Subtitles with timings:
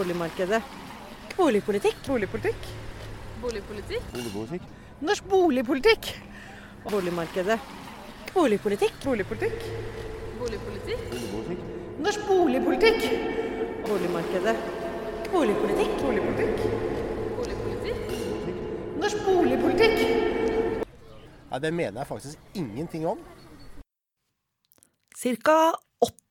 [0.00, 0.62] Boligmarkedet.
[1.36, 1.96] Boligpolitikk.
[2.06, 2.56] Boligpolitikk.
[3.40, 4.02] Boligpolitikk.
[4.12, 4.62] Boligpolitikk.
[5.00, 6.06] Norsk boligpolitikk.
[6.90, 7.60] Boligmarkedet.
[8.34, 8.94] Boligpolitikk.
[9.04, 9.66] Boligpolitikk.
[10.38, 11.02] Boligpolitikk.
[11.12, 11.60] Boligpolitikk.
[12.06, 13.04] Norsk boligpolitikk.
[13.88, 14.56] Boligmarkedet.
[15.32, 15.92] Boligpolitikk.
[16.00, 16.64] Boligpolitikk.
[17.36, 18.00] Boligpolitikk.
[19.02, 19.96] Norsk boligpolitikk.
[21.50, 23.20] Ja, det mener jeg faktisk ingenting om.
[25.16, 25.74] Cirka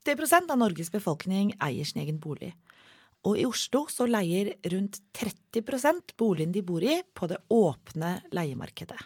[0.08, 2.56] 80% av Norges befolkning eier sin egen bolig.
[3.28, 9.00] Og i Oslo så leier rundt 30% boligen de bor i, på det åpne leiemarkedet.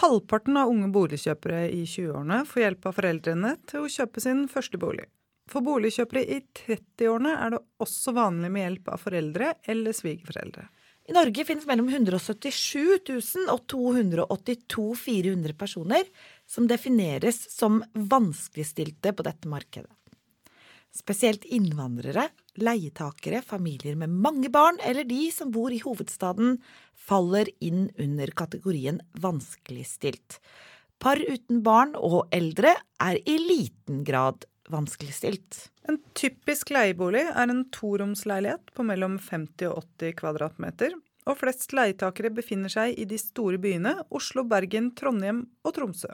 [0.00, 4.80] Halvparten av unge boligkjøpere i 20-årene får hjelp av foreldrene til å kjøpe sin første
[4.80, 5.08] bolig.
[5.50, 10.68] For boligkjøpere i 30-årene er det også vanlig med hjelp av foreldre eller svigerforeldre.
[11.10, 16.06] I Norge finnes mellom 177 000 og 282 400 personer
[16.46, 19.90] som defineres som vanskeligstilte på dette markedet.
[20.94, 22.28] Spesielt innvandrere,
[22.62, 26.58] leietakere, familier med mange barn eller de som bor i hovedstaden,
[26.94, 30.38] faller inn under kategorien vanskeligstilt.
[31.00, 35.70] Par uten barn og eldre er i liten grad vanskeligstilt.
[35.88, 40.94] En typisk leiebolig er en toromsleilighet på mellom 50 og 80 kvadratmeter,
[41.28, 46.12] og flest leietakere befinner seg i de store byene Oslo, Bergen, Trondheim og Tromsø.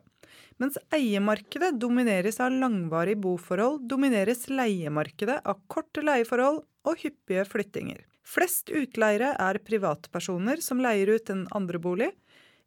[0.63, 8.05] Mens eiemarkedet domineres av langvarige boforhold, domineres leiemarkedet av korte leieforhold og hyppige flyttinger.
[8.27, 12.11] Flest utleiere er privatpersoner som leier ut en andre bolig,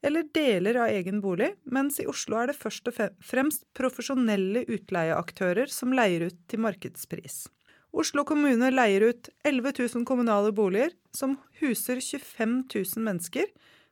[0.02, 5.72] eller deler av egen bolig, mens i Oslo er det først og fremst profesjonelle utleieaktører
[5.74, 7.48] som leier ut til markedspris.
[7.92, 13.50] Oslo kommune leier ut 11 000 kommunale boliger, som huser 25 000 mennesker,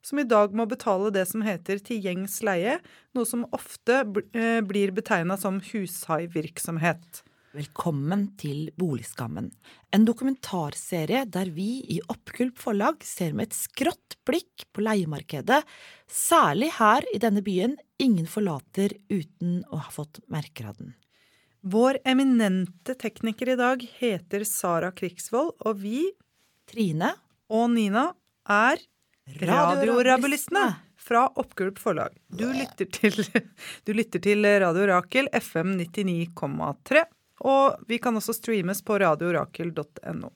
[0.07, 2.77] som i dag må betale det som heter til gjengs leie,
[3.17, 7.23] noe som ofte blir betegna som hushaivirksomhet.
[7.57, 9.49] Velkommen til Boligskammen,
[9.95, 15.63] en dokumentarserie der vi i Oppgulp forlag ser med et skrått blikk på leiemarkedet,
[16.11, 20.93] særlig her i denne byen ingen forlater uten å ha fått merker av den.
[21.67, 26.03] Vår eminente tekniker i dag heter Sara Krigsvold, og vi,
[26.69, 27.15] Trine
[27.49, 28.11] og Nina,
[28.47, 28.79] er
[29.27, 30.75] Radiorabulistene
[31.07, 32.15] fra Oppgulp forlag.
[32.27, 33.25] Du lytter, til,
[33.83, 37.03] du lytter til Radio Rakel FM 99,3,
[37.47, 40.31] og vi kan også streames på radiorakel.no.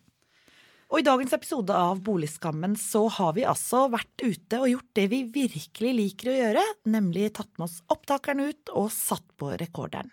[0.91, 5.05] Og i dagens episode av Boligskammen så har vi altså vært ute og gjort det
[5.13, 10.11] vi virkelig liker å gjøre, nemlig tatt med oss opptakeren ut og satt på rekorderen.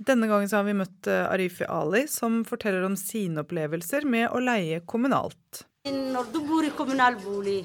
[0.00, 4.38] Denne gangen så har vi møtt Arifi Ali, som forteller om sine opplevelser med å
[4.40, 5.66] leie kommunalt.
[5.90, 7.64] Når du bor i kommunal bolig,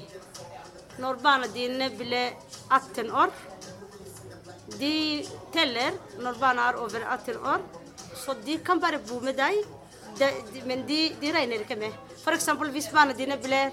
[0.98, 2.32] når barna dine blir
[2.72, 3.32] 18 år
[4.80, 5.22] De
[5.54, 5.94] teller
[6.24, 7.60] når barna er over 18 år,
[8.16, 9.60] så de kan bare bo med deg,
[10.18, 11.92] de, de, men de, regner ikke med.
[12.22, 12.48] F.eks.
[12.74, 13.70] hvis barna dine blir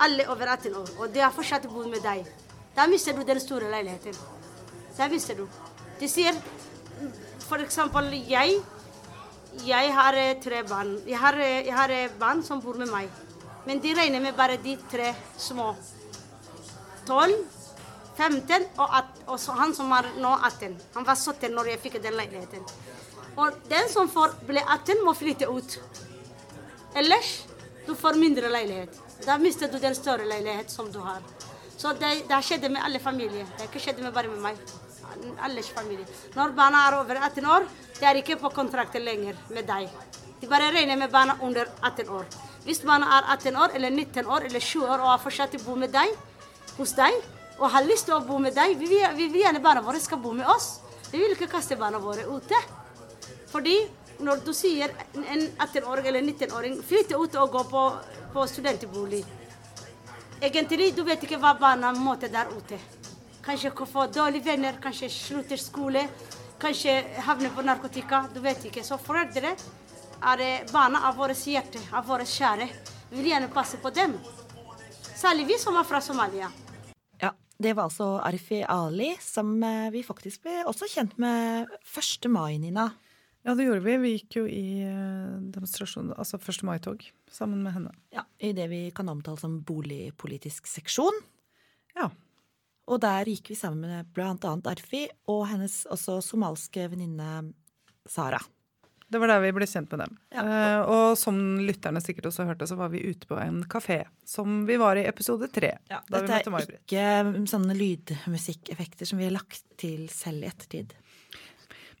[0.00, 2.28] alle over 18 år, og de har fortsatt bodd med deg,
[2.76, 4.14] da mister du den store leiligheten.
[4.96, 5.48] Da mister du.
[6.00, 6.36] De sier
[7.48, 7.80] f.eks.
[8.28, 8.60] jeg
[9.66, 10.94] jeg har tre barn.
[11.06, 13.10] Jeg har, jeg har barn som bor med meg.
[13.64, 15.74] Men de regner med bare de tre små.
[17.06, 17.34] 12,
[18.16, 20.76] 15 og, 18, og han som er nå 18.
[20.94, 22.64] Han var 17 når jeg fikk den leiligheten.
[23.40, 25.78] Og den som får, ble 18, må flytte ut.
[26.98, 27.30] Ellers
[27.86, 28.98] du får mindre leilighet.
[29.24, 31.22] Da mister du den større leilighet som du har.
[31.76, 33.46] Så det, det skjedde med alle familier.
[33.46, 34.60] Det har ikke skjedd med bare med meg.
[35.42, 36.06] Alles familie.
[36.36, 37.66] Når barna er over 18 år,
[37.98, 39.88] de er ikke på kontrakt lenger med deg.
[40.40, 42.28] De bare regner med barna under 18 år.
[42.64, 45.74] Hvis man er 18 år eller 19 år eller 20 år og har fortsatt bo
[45.74, 46.12] med deg,
[46.76, 47.16] hos deg,
[47.60, 50.00] og har lyst til å bo med deg, vi vil, vi vil gjerne barna våre
[50.00, 50.78] skal bo med oss.
[51.10, 52.56] Vi vil ikke kaste barna våre ute.
[53.50, 53.76] Fordi
[54.20, 57.84] når du sier en 18-åring eller 19-åring flytte ut og gå på,
[58.34, 59.24] på studentbolig
[60.40, 62.78] Egentlig du vet ikke hva barna måtte der ute.
[63.44, 66.06] Kanskje få dårlige venner, kanskje slutter skole,
[66.60, 66.94] kanskje
[67.26, 68.22] havner på narkotika.
[68.32, 68.80] Du vet ikke.
[68.84, 69.52] Så foreldre
[70.22, 72.68] er barna av våre hjerte, av våre kjære.
[73.10, 74.14] Vi vil gjerne passe på dem.
[75.16, 76.50] Særlig vi som er fra Somalia.
[77.20, 79.58] Ja, det var altså Arfi Ali, som
[79.92, 82.28] vi faktisk ble også kjent med 1.
[82.32, 82.90] mai, Nina.
[83.42, 83.96] Ja, det gjorde vi.
[83.96, 84.84] Vi gikk jo i
[85.52, 86.62] demonstrasjon, altså 1.
[86.68, 87.92] mai-tog, sammen med henne.
[88.12, 91.22] Ja, I det vi kan omtale som boligpolitisk seksjon.
[91.96, 92.10] Ja.
[92.90, 97.54] Og der gikk vi sammen med annet Arfi og hennes også somalske venninne
[98.08, 98.40] Sara.
[99.10, 100.16] Det var der vi ble kjent med dem.
[100.30, 100.44] Ja.
[100.46, 104.62] Uh, og som lytterne sikkert også hørte, så var vi ute på en kafé, som
[104.68, 105.74] vi var i episode tre.
[105.90, 110.94] Ja, dette er ikke sånne lydmusikkeffekter som vi har lagt til selv i ettertid.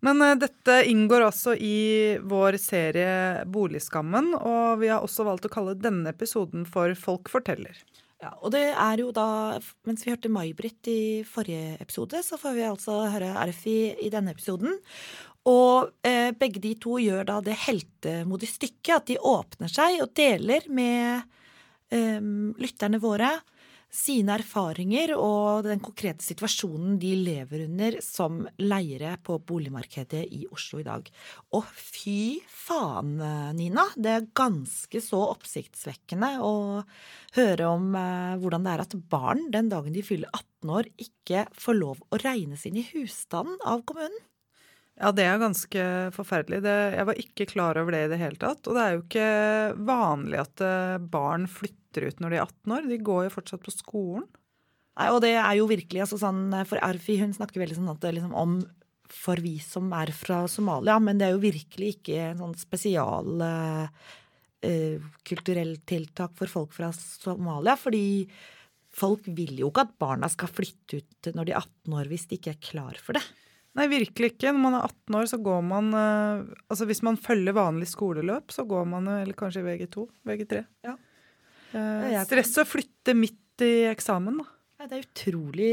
[0.06, 1.80] Men uh, dette inngår også i
[2.22, 7.82] vår serie Boligskammen, og vi har også valgt å kalle denne episoden for Folk forteller.
[8.20, 9.56] Ja, og det er jo da,
[9.88, 14.34] mens vi hørte May-Britt i forrige episode, så får vi altså høre Arfi i denne
[14.34, 14.76] episoden.
[15.50, 20.12] Og eh, begge de to gjør da det heltemodige stykket at de åpner seg og
[20.16, 21.24] deler med
[21.94, 22.20] eh,
[22.60, 23.34] lytterne våre
[23.90, 30.78] sine erfaringer og den konkrete situasjonen de lever under som leiere på boligmarkedet i Oslo
[30.78, 31.10] i dag.
[31.58, 33.16] Og fy faen,
[33.58, 33.88] Nina.
[33.96, 36.54] Det er ganske så oppsiktsvekkende å
[37.34, 41.46] høre om eh, hvordan det er at barn den dagen de fyller 18 år, ikke
[41.58, 44.29] får lov å regnes inn i husstanden av kommunen.
[45.00, 46.60] Ja, det er ganske forferdelig.
[46.66, 48.66] Det, jeg var ikke klar over det i det hele tatt.
[48.68, 49.30] Og det er jo ikke
[49.88, 52.90] vanlig at eh, barn flytter ut når de er 18 år.
[52.90, 54.28] De går jo fortsatt på skolen.
[55.00, 58.02] Nei, og det er jo virkelig altså sånn For Arfi hun snakker veldig sånn at
[58.02, 58.58] det liksom om
[59.10, 63.42] for vi som er fra Somalia, men det er jo virkelig ikke en sånn spesial
[63.42, 64.06] eh,
[64.68, 67.74] eh, kulturell tiltak for folk fra Somalia.
[67.80, 68.04] Fordi
[68.94, 72.28] folk vil jo ikke at barna skal flytte ut når de er 18 år hvis
[72.30, 73.24] de ikke er klar for det.
[73.78, 74.50] Nei, virkelig ikke.
[74.50, 76.40] Når man er 18 år, så går man eh,
[76.72, 80.64] Altså hvis man følger vanlig skoleløp, så går man eh, eller kanskje VG2, VG3.
[80.88, 80.96] Ja.
[81.70, 84.48] Eh, stress å flytte midt i eksamen, da.
[84.80, 85.72] Nei, det er utrolig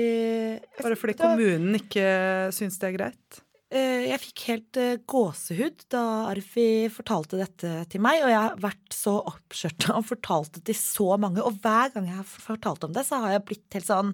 [0.84, 2.08] Bare fordi kommunen ikke
[2.54, 3.42] syns det er greit.
[3.72, 8.60] Eh, Jeg fikk helt eh, gåsehud da Arfi fortalte dette til meg, og jeg har
[8.64, 12.86] vært så oppskjørta og fortalt det til så mange, og hver gang jeg har fortalt
[12.88, 14.14] om det, så har jeg blitt helt sånn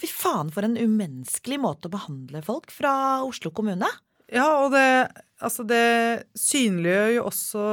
[0.00, 2.92] Fy faen, for en umenneskelig måte å behandle folk fra
[3.26, 3.88] Oslo kommune.
[4.30, 5.10] Ja, og det,
[5.42, 7.64] altså det synliggjør jo også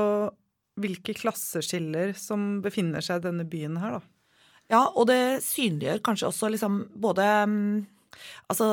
[0.81, 4.01] hvilke klasseskiller som befinner seg i denne byen her, da.
[4.67, 7.85] Ja, og det synliggjør kanskje også liksom både mm,
[8.51, 8.67] Altså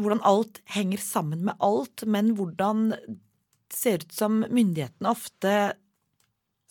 [0.00, 5.54] hvordan alt henger sammen med alt, men hvordan det ser ut som myndighetene ofte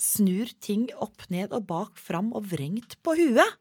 [0.01, 3.59] snur ting opp ned og bak fram og vrengt på huet.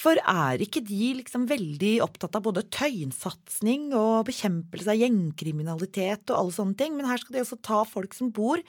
[0.00, 6.38] For er ikke de liksom veldig opptatt av både tøyensatsing og bekjempelse av gjengkriminalitet og
[6.38, 8.62] alle sånne ting, men her skal de også ta folk som bor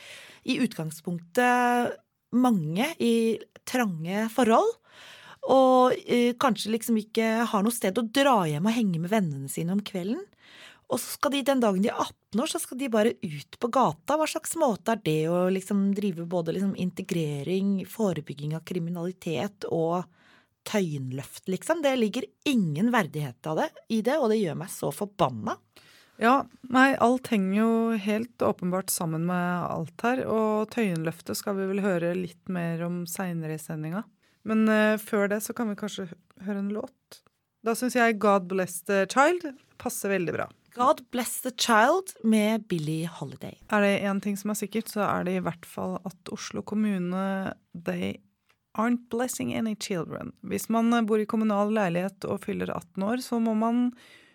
[0.43, 1.95] i utgangspunktet
[2.35, 4.73] mange i trange forhold,
[5.51, 9.49] og eh, kanskje liksom ikke har noe sted å dra hjem og henge med vennene
[9.49, 10.21] sine om kvelden.
[10.91, 13.57] Og så skal de den dagen de er 18 år, så skal de bare ut
[13.57, 14.17] på gata.
[14.19, 20.03] Hva slags måte er det å liksom drive både liksom integrering, forebygging av kriminalitet og
[20.67, 21.81] tøyenløft, liksom?
[21.83, 25.57] Det ligger ingen verdighet av det i det, og det gjør meg så forbanna.
[26.21, 31.65] Ja, nei, alt henger jo helt åpenbart sammen med alt her, og Tøyenløftet skal vi
[31.71, 34.03] vel høre litt mer om seinere i sendinga.
[34.45, 36.11] Men uh, før det så kan vi kanskje
[36.45, 37.21] høre en låt.
[37.65, 39.47] Da syns jeg God Bless the Child
[39.81, 40.47] passer veldig bra.
[40.77, 43.57] God Bless the Child med Billie Holiday.
[43.73, 46.61] Er det én ting som er sikkert, så er det i hvert fall at Oslo
[46.61, 48.19] kommune they
[48.77, 50.31] aren't blessing any children.
[50.41, 53.89] Hvis man bor i kommunal leilighet og fyller 18 år, så må man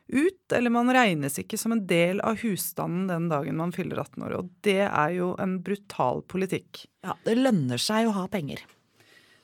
[0.06, 4.27] ut, eller man regnes ikke som en del av husstanden den dagen man fyller 18
[4.29, 4.37] år.
[4.38, 6.85] Og det er jo en brutal politikk.
[7.06, 8.62] Ja, det lønner seg å ha penger.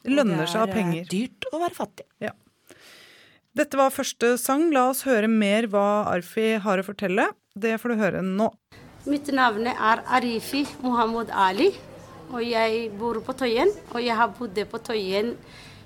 [0.03, 1.07] Det lønner seg å ha penger.
[1.07, 2.07] det er eh, dyrt å være fattig.
[3.53, 4.71] Dette var første sang.
[4.73, 7.27] La oss høre mer hva Arfi har å fortelle.
[7.53, 8.49] Det får du høre nå.
[9.05, 11.73] Mitt navn er Arifi Mohammed Ali,
[12.33, 13.71] og jeg bor på Tøyen.
[13.93, 15.35] Og jeg har bodd på Tøyen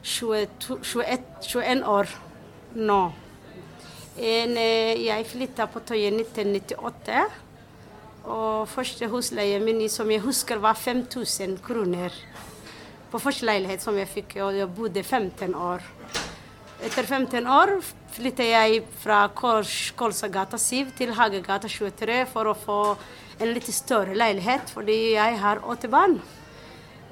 [0.06, 1.04] 22 21,
[1.42, 2.12] 21 år
[2.76, 3.00] nå.
[4.16, 7.26] En, eh, jeg flytta på Tøyen 1998.
[8.26, 12.14] Og første husleie min som jeg husker var 5000 kroner.
[13.11, 15.82] På første leilighet som jeg fikk, og jeg bodde 15 år.
[16.82, 17.78] Etter 15 år
[18.12, 22.80] flyttet jeg fra Kolsagata 7 til Hagegata 23 for å få
[23.38, 26.19] en litt større leilighet, fordi jeg har åtte barn.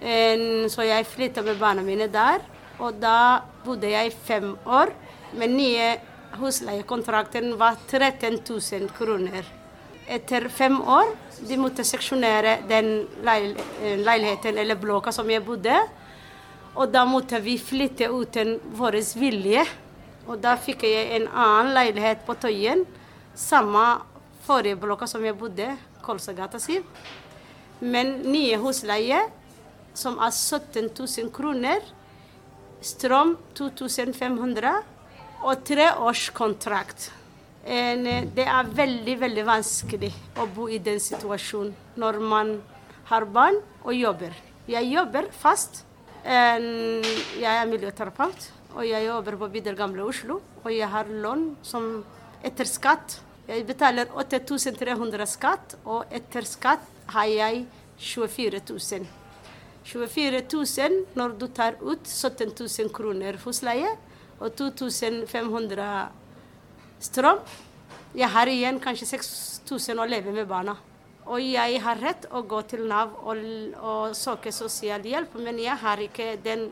[0.01, 2.43] En, så jeg flyttet med barna mine der,
[2.79, 4.93] og da bodde jeg fem år.
[5.39, 5.95] Men nye
[6.39, 9.45] husleiekontrakten var 13 000 kroner.
[10.07, 11.15] Etter fem år
[11.49, 12.91] de måtte seksjonere den
[13.25, 15.79] leil eh, leiligheten eller blokka som jeg bodde.
[16.75, 19.65] Og da måtte vi flytte uten vår vilje.
[20.27, 22.85] Og da fikk jeg en annen leilighet på Tøyen.
[23.35, 23.85] Samme
[24.45, 25.71] forrige blokka som jeg bodde,
[26.05, 26.83] Kolsagata 7.
[27.85, 29.19] Men nye husleie,
[29.97, 31.83] som er 17 000 kroner.
[32.85, 34.75] Strøm 2500
[35.45, 37.11] og treårskontrakt.
[37.65, 42.59] Det er veldig, veldig vanskelig å bo i den situasjonen når man
[43.09, 44.37] har barn og jobber.
[44.69, 45.83] Jeg jobber fast.
[46.25, 50.41] Jeg er miljøterapeut, og jeg jobber på Bydel Gamle Oslo.
[50.65, 52.05] Og jeg har lån som
[52.45, 57.65] etter skatt Jeg betaler 8300 skatt, og etter skatt har jeg
[58.01, 59.05] 24 000.
[59.85, 63.91] 24 000 når du tar ut 17 000 kroner husleie
[64.41, 65.89] og 2500
[67.05, 67.43] strøm.
[68.17, 70.79] Jeg har igjen kanskje 6000 å leve med barna.
[71.29, 73.45] Og jeg har rett å gå til Nav og,
[73.81, 76.71] og søke sosialhjelp, men jeg har ikke den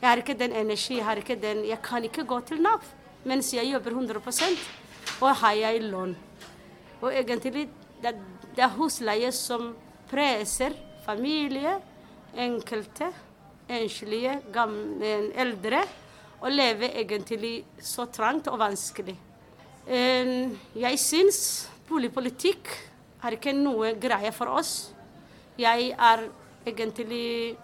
[0.00, 2.84] jeg har ikke den energi, jeg, har ikke den, jeg kan ikke gå til Nav
[3.24, 4.20] mens jeg jobber 100
[5.20, 6.14] og har jeg lån.
[7.00, 7.68] Og egentlig
[8.02, 8.14] det,
[8.56, 9.72] det er husleie som
[10.10, 11.76] presser familie,
[12.36, 13.10] enkelte,
[13.68, 15.82] enslige, gamle, eldre,
[16.40, 19.16] og lever egentlig så trangt og vanskelig.
[19.88, 21.38] Jeg syns
[21.88, 22.68] boligpolitikk
[23.24, 24.92] er ikke noe greie for oss.
[25.60, 26.28] Jeg er
[26.66, 27.56] egentlig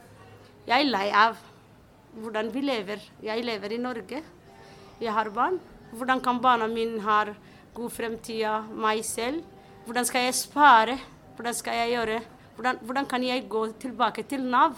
[0.69, 1.39] Jeg er lei av
[2.21, 3.01] hvordan vi lever.
[3.25, 4.23] Jeg lever i Norge.
[5.01, 5.57] Jeg har barn.
[5.93, 7.25] Hvordan kan barna mine ha
[7.75, 9.43] god fremtid av meg selv?
[9.87, 10.99] Hvordan skal jeg spare?
[11.37, 12.21] Hvordan skal jeg gjøre?
[12.57, 14.77] Hvordan, hvordan kan jeg gå tilbake til Nav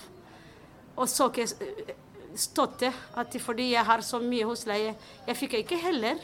[0.97, 1.95] og søke eh,
[2.38, 2.92] støtte?
[3.16, 4.95] At fordi jeg har så mye husleie.
[5.26, 6.21] Jeg fikk ikke heller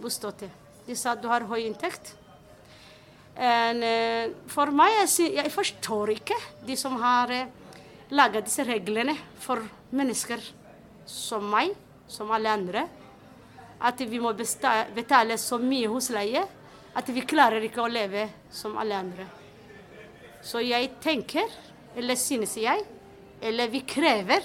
[0.00, 0.50] bostøtte.
[0.86, 2.14] De sa du har høy inntekt.
[3.40, 7.48] En, eh, for meg, jeg, jeg forstår ikke de som har laga
[8.10, 9.62] laget disse reglene for
[9.94, 10.42] mennesker
[11.06, 11.74] som meg,
[12.10, 12.82] som alle andre.
[13.80, 16.42] At vi må betale så mye husleie
[16.96, 19.26] at vi klarer ikke å leve som alle andre.
[20.42, 21.46] Så jeg tenker,
[21.96, 22.84] eller synes jeg,
[23.40, 24.44] eller vi krever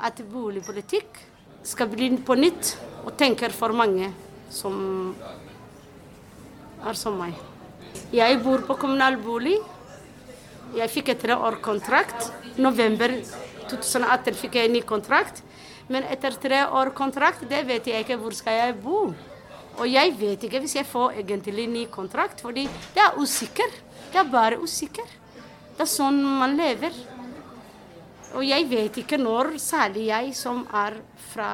[0.00, 1.18] at boligpolitikk
[1.66, 2.74] skal bli på nytt
[3.04, 4.10] og tenker for mange
[4.52, 5.14] som
[6.80, 7.36] er som meg.
[8.14, 9.58] Jeg bor på kommunal bolig.
[10.76, 12.30] Jeg fikk et tre år kontrakt.
[12.58, 13.12] November
[13.70, 15.42] 2018 fikk jeg en ny kontrakt.
[15.90, 19.08] Men etter tre år kontrakt, det vet jeg ikke hvor skal jeg bo.
[19.80, 23.72] Og jeg vet ikke hvis jeg får egentlig ny kontrakt, fordi det er usikker.
[24.12, 25.16] Det er bare usikker.
[25.74, 26.94] Det er sånn man lever.
[28.38, 31.00] Og jeg vet ikke når, særlig jeg som er
[31.32, 31.50] fra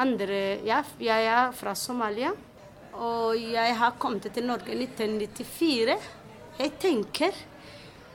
[0.00, 2.32] andre ja, Jeg er fra Somalia.
[2.94, 5.98] Og jeg har kommet til Norge i 1994.
[6.58, 7.34] Jeg tenker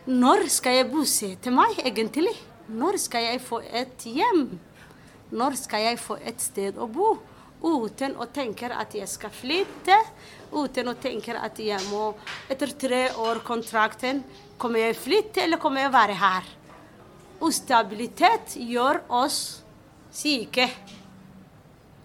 [0.08, 2.34] Når skal jeg bosette meg, egentlig?
[2.70, 4.60] Når skal jeg få et hjem?
[5.30, 7.14] Når skal jeg få et sted å bo?
[7.60, 9.96] Uten å tenke at jeg skal flytte,
[10.56, 12.14] uten å tenke at jeg må
[12.50, 14.24] Etter tre år kontrakten,
[14.58, 16.48] kommer jeg flytte, eller kommer jeg være her?
[17.44, 19.62] Ustabilitet gjør oss
[20.12, 20.70] syke,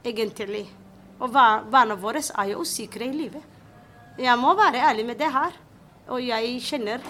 [0.05, 0.67] egentlig.
[1.23, 3.43] Og barna våre er jo usikre i livet.
[4.19, 5.55] Jeg må være ærlig med det her.
[6.11, 7.01] Og jeg kjenner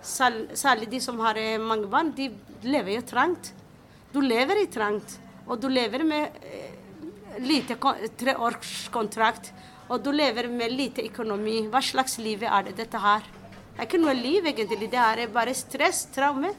[0.00, 2.30] særlig de som har mange barn, de
[2.64, 3.52] lever jo trangt.
[4.14, 6.74] Du lever i trangt, og du lever med eh,
[7.44, 7.76] lite
[8.20, 9.52] treårskontrakt.
[9.92, 11.66] Og du lever med lite økonomi.
[11.68, 13.26] Hva slags liv er det dette her?
[13.74, 14.88] Det er ikke noe liv, egentlig.
[14.92, 16.54] Det er bare stress, traume.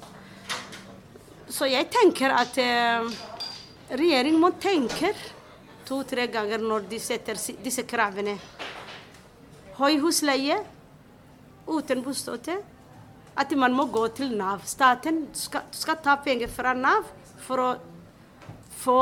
[1.49, 3.07] Så jeg tenker at eh,
[3.89, 5.13] regjeringen må tenke
[5.85, 8.37] to-tre ganger når de setter disse kravene.
[9.79, 10.59] Høy husleie
[11.65, 12.59] uten bostøtte.
[13.35, 14.61] At man må gå til Nav.
[14.63, 17.09] Staten skal, skal ta penger fra Nav
[17.43, 17.69] for å
[18.85, 18.99] få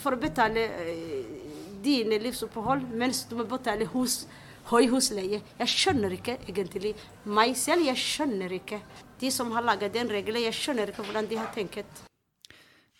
[0.00, 1.40] for å betale eh,
[1.84, 4.24] dine livsopphold, mens du må betale hos,
[4.70, 5.40] høy husleie.
[5.58, 6.94] Jeg skjønner ikke egentlig
[7.24, 7.86] meg selv.
[7.88, 8.80] Jeg skjønner ikke
[9.20, 10.44] de som har laget den regelen.
[10.44, 12.04] Jeg skjønner ikke hvordan de har tenkt.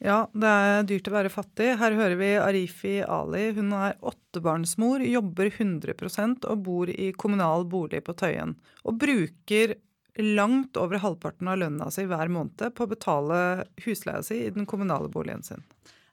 [0.01, 1.75] Ja, det er dyrt å være fattig.
[1.77, 3.51] Her hører vi Arifi Ali.
[3.53, 8.57] Hun er åttebarnsmor, jobber 100% og bor i kommunal bolig på Tøyen.
[8.89, 9.77] Og bruker
[10.19, 13.41] langt over halvparten av lønna si hver måned på å betale
[13.85, 15.63] husleia si i den kommunale boligen sin.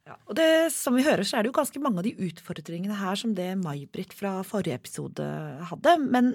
[0.07, 2.95] Ja, og det, som vi hører, så er det jo ganske mange av de utfordringene
[2.95, 5.25] her som det May-Britt fra forrige episode
[5.67, 5.95] hadde.
[6.05, 6.31] Men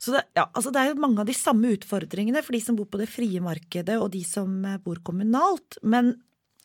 [0.00, 2.78] så det, ja, altså det er jo mange av de samme utfordringene for de som
[2.78, 5.80] bor på det frie markedet og de som bor kommunalt.
[5.82, 6.14] Men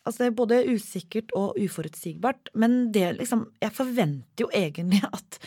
[0.05, 2.51] altså det er både usikkert og uforutsigbart.
[2.53, 5.39] Men det liksom Jeg forventer jo egentlig at,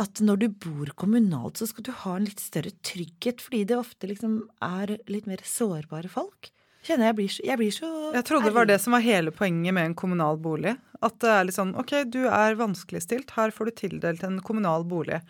[0.00, 3.78] at når du bor kommunalt, så skal du ha en litt større trygghet, fordi det
[3.78, 6.50] ofte liksom er litt mer sårbare folk.
[6.86, 9.74] Kjenner jeg blir jeg blir så Jeg trodde det var det som var hele poenget
[9.76, 10.76] med en kommunal bolig.
[11.04, 14.86] At det er litt sånn OK, du er vanskeligstilt, her får du tildelt en kommunal
[14.88, 15.20] bolig.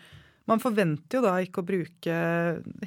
[0.49, 2.19] Man forventer jo da ikke å bruke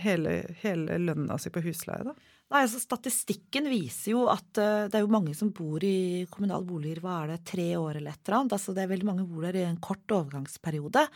[0.02, 2.14] hele, hele lønna si på husleie, da.
[2.52, 6.66] Nei, altså Statistikken viser jo at uh, det er jo mange som bor i kommunale
[6.68, 8.56] boliger hva er det, tre år eller et eller annet.
[8.58, 11.06] Altså Det er veldig mange som bor der i en kort overgangsperiode.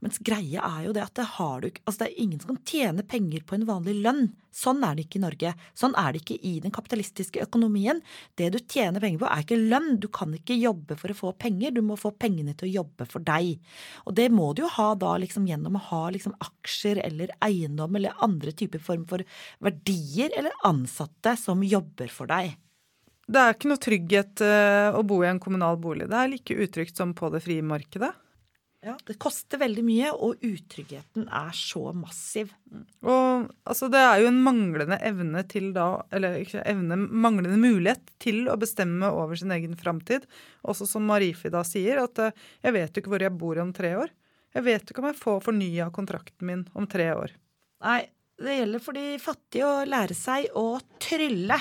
[0.00, 3.04] Mens greia er jo det at det du Altså det er ingen som kan tjene
[3.04, 4.24] penger på en vanlig lønn.
[4.56, 5.50] Sånn er det ikke i Norge.
[5.76, 8.00] Sånn er det ikke i den kapitalistiske økonomien.
[8.40, 9.98] Det du tjener penger på, er ikke lønn.
[10.00, 13.08] Du kan ikke jobbe for å få penger, du må få pengene til å jobbe
[13.10, 13.58] for deg.
[14.08, 18.00] Og det må du jo ha da liksom gjennom å ha liksom aksjer eller eiendom
[18.00, 19.24] eller andre typer form for
[19.60, 22.54] verdier eller ansatte som jobber for deg.
[23.26, 26.06] Det er ikke noe trygghet eh, å bo i en kommunal bolig.
[26.06, 28.12] Det er like utrygt som på det frie markedet.
[28.86, 32.52] Ja, det koster veldig mye, og utryggheten er så massiv.
[33.02, 38.12] Og altså, det er jo en manglende evne til da Eller ikke evne, manglende mulighet
[38.22, 40.28] til å bestemme over sin egen framtid.
[40.62, 43.74] Også som Marifi da sier, at eh, jeg vet jo ikke hvor jeg bor om
[43.74, 44.14] tre år.
[44.54, 47.34] Jeg vet jo ikke om jeg får fornya kontrakten min om tre år.
[47.82, 48.04] Nei,
[48.44, 51.56] det gjelder for de fattige å lære seg å trylle.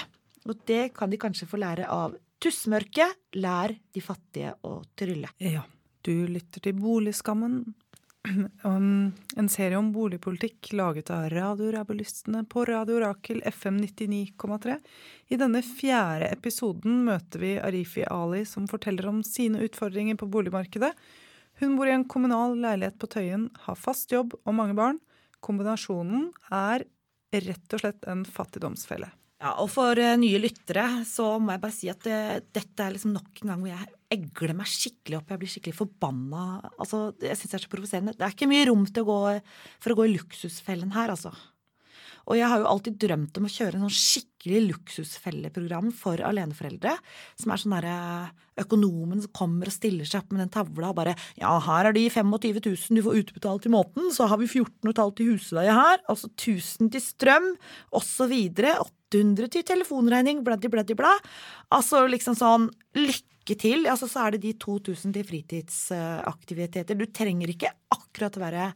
[0.46, 3.08] Og det kan de kanskje få lære av Tussmørke.
[3.40, 5.32] Lær de fattige å trylle.
[5.42, 5.64] Ja,
[6.06, 7.64] du lytter til Boligskammen.
[8.66, 14.78] En serie om boligpolitikk laget av radiorabulistene på Radio Rakel FM 99,3.
[15.30, 20.92] I denne fjerde episoden møter vi Arifi Ali, som forteller om sine utfordringer på boligmarkedet.
[21.62, 25.00] Hun bor i en kommunal leilighet på Tøyen, har fast jobb og mange barn.
[25.46, 26.88] Kombinasjonen er
[27.36, 29.12] rett og slett en fattigdomsfelle.
[29.44, 32.96] Ja, og for eh, nye lyttere så må jeg bare si at eh, dette er
[32.96, 35.34] liksom nok en gang hvor jeg egler meg skikkelig opp.
[35.34, 36.46] Jeg blir skikkelig forbanna.
[36.80, 38.16] Altså, jeg syns det er så provoserende.
[38.16, 39.20] Det er ikke mye rom til å gå,
[39.84, 41.34] for å gå i luksusfellen her, altså.
[42.26, 46.96] Og jeg har jo alltid drømt om å kjøre en sånn skikkelig luksusfelleprogram for aleneforeldre.
[47.42, 47.98] Som er sånn derre
[48.62, 51.96] økonomen som kommer og stiller seg opp med den tavla og bare Ja, her er
[51.96, 56.02] de 25 000 du får utbetalt i måneden, så har vi 14,5 til husleie her,
[56.12, 57.52] altså 1000 til strøm,
[57.96, 58.34] osv.
[58.56, 61.14] 800 til telefonregning, bladdi, bladdi, bla.
[61.76, 63.86] Altså liksom sånn Lykke til.
[63.92, 66.96] Altså så er det de 2000 til fritidsaktiviteter.
[66.98, 68.70] Du trenger ikke akkurat være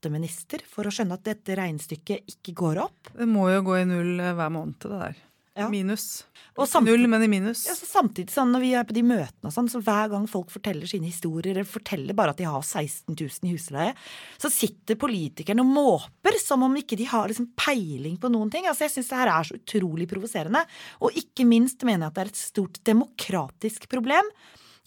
[0.00, 3.10] matteminister for å skjønne at dette regnestykket ikke går opp.
[3.16, 5.26] Det må jo gå i null eh, hver måned, det der.
[5.58, 5.66] Ja.
[5.68, 6.24] Minus.
[6.56, 7.66] Og samtidig- Null, men i minus.
[7.66, 10.26] Ja, så samtidig sånn når vi er på de møtene og sånn, så hver gang
[10.26, 13.94] folk forteller sine historier, eller forteller bare at de har 16 000 i husleie,
[14.38, 18.64] så sitter politikerne og måper som om ikke de har liksom peiling på noen ting.
[18.64, 20.64] Altså Jeg syns det her er så utrolig provoserende.
[21.02, 24.24] Og ikke minst mener jeg at det er et stort demokratisk problem.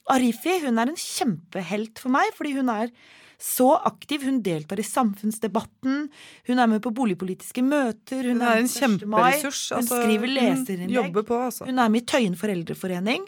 [0.10, 2.90] Arifi hun er en kjempehelt for meg, fordi hun er
[3.44, 4.24] så aktiv.
[4.24, 6.08] Hun deltar i samfunnsdebatten,
[6.48, 8.30] hun er med på boligpolitiske møter.
[8.30, 9.08] Hun Hun er en med på 1.
[9.08, 9.64] mai, kjemperessurs.
[9.70, 10.98] Hun altså, skriver Hun leserinnlegg.
[11.00, 11.68] jobber på, altså.
[11.68, 13.28] Hun er med i Tøyen foreldreforening.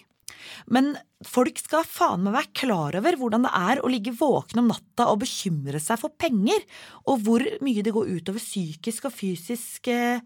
[0.71, 4.71] Men folk skal faen meg være klar over hvordan det er å ligge våken om
[4.71, 6.63] natta og bekymre seg for penger,
[7.09, 10.23] og hvor mye det går utover psykisk og fysisk eh,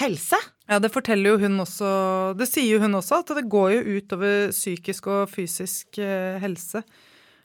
[0.00, 0.40] helse.
[0.68, 1.90] Ja, det forteller jo hun også
[2.38, 6.84] Det sier jo hun også, at det går jo utover psykisk og fysisk eh, helse.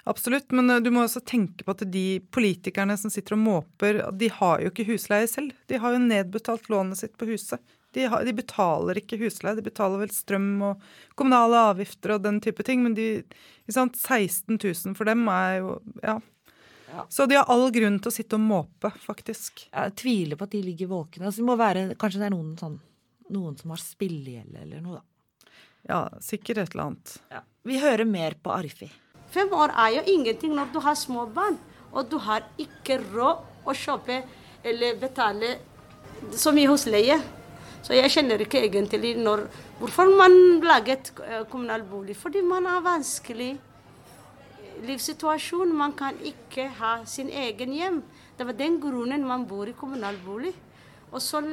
[0.04, 4.02] Absolutt, men eh, du må også tenke på at de politikerne som sitter og måper,
[4.20, 5.56] de har jo ikke husleie selv.
[5.72, 7.62] De har jo nedbetalt lånet sitt på huset.
[7.94, 10.86] De, har, de betaler ikke husleie, de betaler vel strøm og
[11.20, 13.08] kommunale avgifter og den type ting, men de,
[13.64, 16.18] ikke sant, 16 000 for dem er jo ja.
[16.94, 17.06] Ja.
[17.10, 19.64] Så de har all grunn til å sitte og måpe, faktisk.
[19.72, 21.26] Jeg tviler på at de ligger våkne.
[21.26, 22.76] Altså, det må være, kanskje det er noen, sånn,
[23.34, 25.50] noen som har spillegjeld eller noe, da.
[25.90, 27.16] Ja, sikkert et eller annet.
[27.66, 28.92] Vi hører mer på Arfi.
[29.34, 31.58] Fem år er jo ingenting når du har små barn,
[31.92, 34.20] og du har ikke råd å kjøpe
[34.64, 35.56] eller betale
[36.38, 37.18] så mye husleie.
[37.84, 39.48] Så jeg kjenner ikke egentlig når,
[39.80, 42.16] hvorfor man laget eh, kommunal bolig.
[42.16, 43.58] Fordi man har vanskelig
[44.88, 45.74] livssituasjon.
[45.76, 48.04] Man kan ikke ha sin egen hjem.
[48.38, 50.54] Det var den grunnen man bor i kommunal bolig.
[51.12, 51.44] Og så,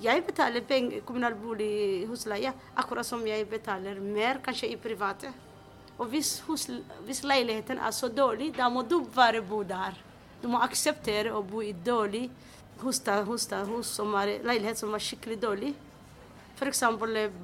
[0.00, 0.64] jeg betaler
[1.04, 5.32] kommunal bolig husleie, akkurat som jeg betaler mer kanskje i private.
[5.98, 6.66] Og hvis, hus,
[7.06, 9.94] hvis leiligheten er så dårlig, da må du bare bo der.
[10.42, 12.26] Du må akseptere å bo i dårlig
[12.82, 15.74] hos, da, hos, da, hos som er, leilighet som er skikkelig dårlig.
[16.54, 16.82] F.eks.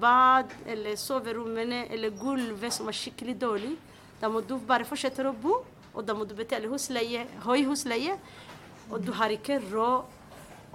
[0.00, 3.74] bad eller soverommene eller gulvet som er skikkelig dårlig.
[4.20, 5.62] Da må du bare fortsette å bo,
[5.94, 8.18] og da må du betale husleie, høy husleie.
[8.90, 10.18] Og du har ikke råd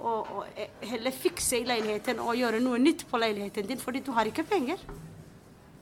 [0.00, 0.44] å, å
[0.84, 4.44] heller fikse i leiligheten og gjøre noe nytt på leiligheten din, fordi du har ikke
[4.48, 4.80] penger.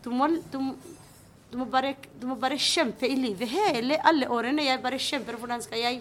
[0.05, 0.61] Du må, du,
[1.55, 4.65] du må, bare, du må bare kjempe i livet hele alle årene.
[4.67, 6.01] Jeg bare kjemper hvordan skal jeg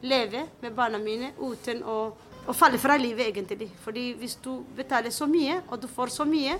[0.00, 1.96] leve med barna mine uten å,
[2.48, 3.68] å falle fra livet, egentlig.
[3.84, 6.56] Fordi hvis du betaler så mye, og du får så mye,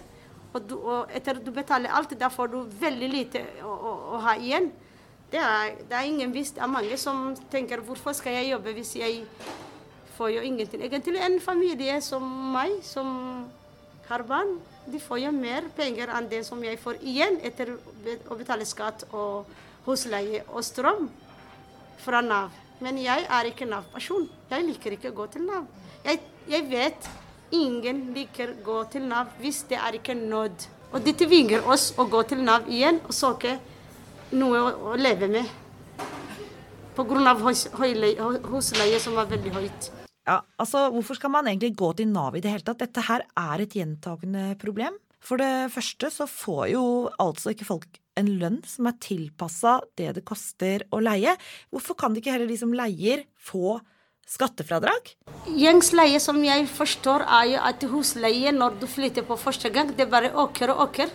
[0.53, 4.23] og, du, og etter du betaler alt, da får du veldig lite å, å, å
[4.27, 4.69] ha igjen.
[5.33, 6.59] Det er, det er ingen visst.
[6.59, 9.25] Det er mange som tenker hvorfor skal jeg jobbe hvis jeg
[10.19, 10.85] får jo ingenting.
[10.85, 13.09] Egentlig en familie som meg, som
[14.09, 18.37] har barn, de får jo mer penger enn det som jeg får igjen etter å
[18.37, 19.49] betale skatt og
[19.87, 21.09] husleie og strøm
[22.05, 22.53] fra Nav.
[22.85, 24.27] Men jeg er ikke Nav-person.
[24.51, 25.67] Jeg liker ikke å gå til Nav.
[26.05, 27.09] Jeg, jeg vet
[27.55, 30.69] ingen liker å gå til Nav hvis det er ikke nådd.
[30.95, 33.57] Og de tvinger oss å gå til Nav igjen og søke
[34.35, 35.49] noe å, å leve med.
[36.95, 37.35] Pga.
[38.53, 40.04] husleie som er veldig høyt.
[40.25, 42.81] Ja, altså, Hvorfor skal man egentlig gå til Nav i det hele tatt?
[42.81, 44.97] Dette her er et gjentagende problem.
[45.25, 46.85] For det første så får jo
[47.21, 51.35] altså ikke folk en lønn som er tilpassa det det koster å leie.
[51.73, 53.79] Hvorfor kan ikke heller de som leier, få
[54.29, 55.15] skattefradrag?
[55.49, 59.93] Gjengs leie som jeg forstår, er jo at husleie når du flytter på første gang,
[59.97, 61.13] det bare øker og øker.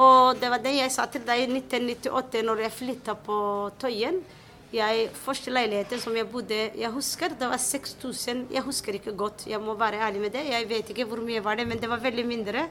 [0.00, 3.38] Og det var det jeg sa til deg i 1998 når jeg flytta på
[3.80, 4.22] Tøyen.
[4.70, 8.44] Jeg, første leiligheten som jeg bodde Jeg husker det var 6000.
[8.54, 10.44] Jeg husker ikke godt, jeg må være ærlig med det.
[10.46, 12.68] Jeg vet ikke hvor mye var det, men det var veldig mindre.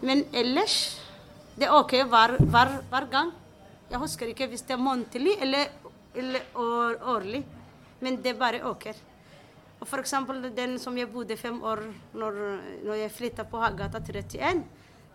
[0.00, 1.00] Men ellers
[1.54, 3.28] Det er OK hver, hver, hver gang.
[3.90, 5.68] Jeg husker ikke hvis det er månedlig eller,
[6.14, 7.44] eller år, årlig.
[8.00, 8.96] Men det bare øker.
[9.80, 12.40] Og eksempel den som jeg bodde fem år når,
[12.82, 14.64] når jeg flytta på Hagata 31.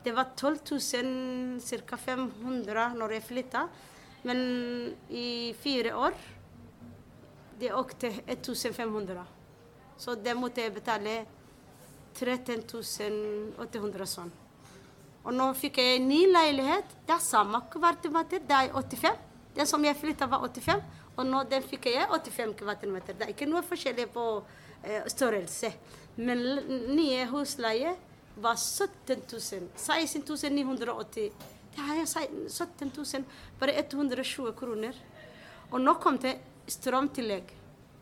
[0.06, 1.96] Det var 12 000, ca.
[1.96, 3.68] 500 når jeg flytta.
[4.28, 4.40] Men
[5.10, 6.14] i fire år
[7.60, 9.24] det økte 1500.
[10.00, 11.26] Så det måtte jeg betale
[12.16, 14.32] 13.800 sånn.
[15.28, 16.96] Og nå fikk jeg ny leilighet.
[17.06, 18.44] Det er samme kvadratmeter.
[18.48, 19.20] Det er 85.
[19.58, 20.84] Den som jeg flytta, var 85.
[21.18, 23.18] Og nå den fikk jeg 85 kvadratmeter.
[23.20, 24.26] Det er ikke noe forskjellig på
[24.84, 25.74] eh, størrelse.
[26.20, 26.44] Men
[26.96, 27.96] nye husleie
[28.40, 29.68] var 17 000.
[29.76, 31.32] 16 980.
[31.80, 32.06] Det jo
[32.50, 33.24] 17 000,
[33.60, 34.96] bare 120 kroner.
[35.72, 36.36] Og nå kom det
[36.68, 37.56] strømtillegg.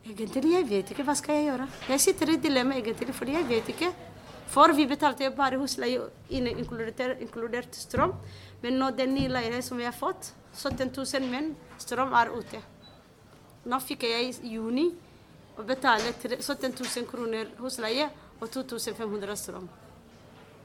[0.08, 1.68] Egentlig, jeg vet ikke hva skal jeg gjøre.
[1.92, 3.92] Jeg sitter i dilemma egentlig, fordi jeg vet ikke.
[4.48, 8.16] For vi betalte bare husleie inkludert, inkludert strøm.
[8.64, 12.64] Men nå den nye leiligheten som vi har fått, 17 000, men strøm er ute.
[13.68, 14.88] Nå fikk jeg i juni
[15.60, 18.10] å betale 17 000 kroner husleie
[18.40, 19.70] og 2500 strøm.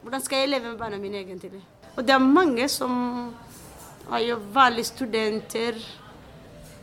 [0.03, 1.63] Hvordan skal jeg leve med barna mine egentlig?
[1.97, 2.93] Og det er mange som
[4.13, 5.77] er jo vanlige studenter,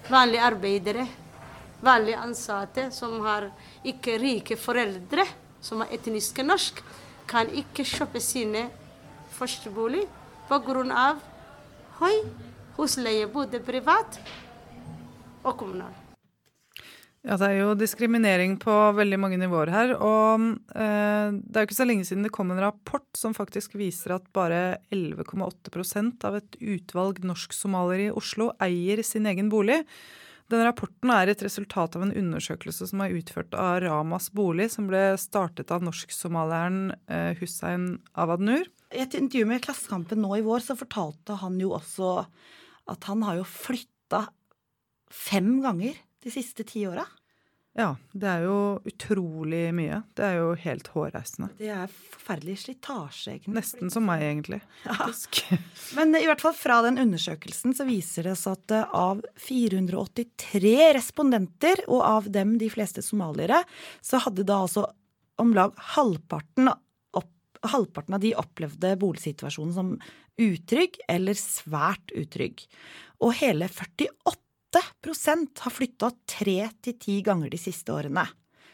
[0.10, 1.06] vanlige arbeidere,
[1.82, 3.48] vanlige ansatte som har
[3.84, 5.26] ikke rike foreldre,
[5.62, 6.84] som er etniske norsk,
[7.30, 8.68] kan ikke kjøpe sine
[9.34, 10.06] førstebolig
[10.50, 11.16] pga.
[12.00, 12.18] høy
[12.78, 14.20] husleie, både privat
[15.44, 15.99] og kommunal.
[17.28, 19.92] Ja, det er jo diskriminering på veldig mange nivåer her.
[19.98, 23.76] Og eh, det er jo ikke så lenge siden det kom en rapport som faktisk
[23.80, 29.82] viser at bare 11,8% av et utvalg norsk-somaliere i Oslo eier sin egen bolig.
[30.50, 34.88] Denne rapporten er et resultat av en undersøkelse som er utført av Ramas bolig, som
[34.90, 38.64] ble startet av norsk-somalieren eh, Hussein Avadnur.
[38.96, 42.16] I et intervju med Klassekampen nå i vår så fortalte han jo også
[42.90, 44.24] at han har jo flytta
[45.14, 47.06] fem ganger de siste ti åra.
[47.78, 48.56] Ja, det er jo
[48.90, 50.02] utrolig mye.
[50.18, 51.52] Det er jo helt hårreisende.
[51.60, 53.54] Det er forferdelig slitasje, egentlig.
[53.56, 54.60] Nesten som meg, egentlig.
[54.84, 55.08] Ja.
[55.98, 60.76] Men i hvert fall fra den undersøkelsen så viser det seg at eh, av 483
[60.98, 63.62] respondenter, og av dem de fleste somaliere,
[64.02, 64.90] så hadde da altså
[65.40, 66.74] om lag halvparten,
[67.16, 67.32] opp,
[67.70, 69.96] halvparten av de opplevde boligsituasjonen som
[70.40, 72.66] utrygg eller svært utrygg.
[73.24, 74.10] Og hele 48
[74.76, 78.28] har flytta tre til ti ganger de siste årene.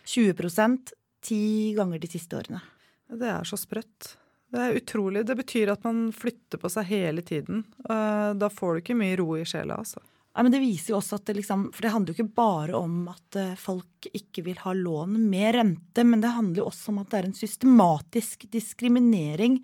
[0.05, 0.93] 20%
[1.25, 2.61] ti ganger de siste årene.
[3.09, 4.15] Det er så sprøtt.
[4.51, 5.25] Det er utrolig.
[5.25, 7.63] Det betyr at man flytter på seg hele tiden.
[7.89, 10.01] Eh, Da får du ikke mye ro i sjela, altså.
[10.35, 12.75] Ja, men det viser jo også at det liksom For det handler jo ikke bare
[12.75, 16.91] om at eh, folk ikke vil ha lån med rente, men det handler jo også
[16.91, 19.61] om at det er en systematisk diskriminering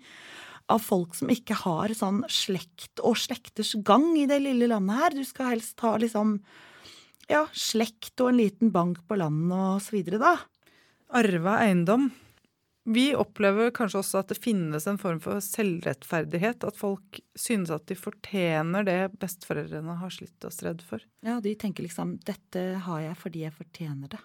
[0.72, 5.16] av folk som ikke har sånn slekt og slekters gang i det lille landet her.
[5.16, 6.38] Du skal helst ha liksom
[7.30, 10.34] ja, slekt og en liten bank på landet og så videre, da.
[11.12, 12.10] Arva eiendom.
[12.82, 16.64] Vi opplever kanskje også at det finnes en form for selvrettferdighet.
[16.66, 21.04] At folk synes at de fortjener det besteforeldrene har slitt og stredd for.
[21.22, 24.24] Ja, de tenker liksom 'dette har jeg fordi jeg fortjener det'.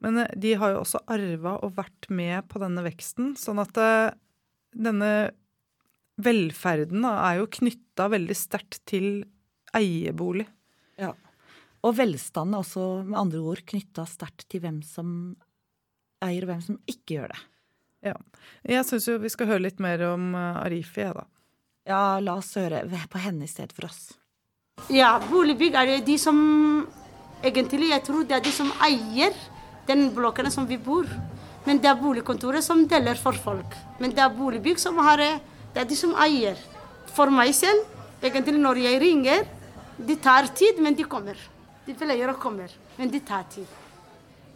[0.00, 3.34] Men eh, de har jo også arva og vært med på denne veksten.
[3.36, 4.14] Sånn at eh,
[4.72, 5.12] denne
[6.18, 9.22] velferden da, er jo knytta veldig sterkt til
[9.76, 10.46] eiebolig.
[10.98, 11.12] Ja.
[11.86, 15.10] Og velstand er også med andre ord knytta sterkt til hvem som
[16.24, 17.42] eier, og hvem som ikke gjør det.
[18.10, 18.14] Ja.
[18.66, 21.26] Jeg syns jo vi skal høre litt mer om eh, Arifi, jeg, da.
[21.88, 24.10] Ja, la oss høre på henne i stedet for oss.
[24.92, 26.38] Ja, boligbygg er det de som
[27.38, 29.34] Egentlig jeg tror det er de som eier
[29.86, 31.06] den blokken som vi bor.
[31.68, 33.76] Men det er boligkontoret som deler for folk.
[34.02, 35.38] Men det er boligbygg som har eh,
[35.78, 36.58] Det er de som eier.
[37.14, 37.84] For meg selv,
[38.18, 39.44] egentlig når jeg ringer,
[40.08, 41.38] de tar tid, men de kommer.
[41.86, 43.68] De pleier å komme, men de tar tid.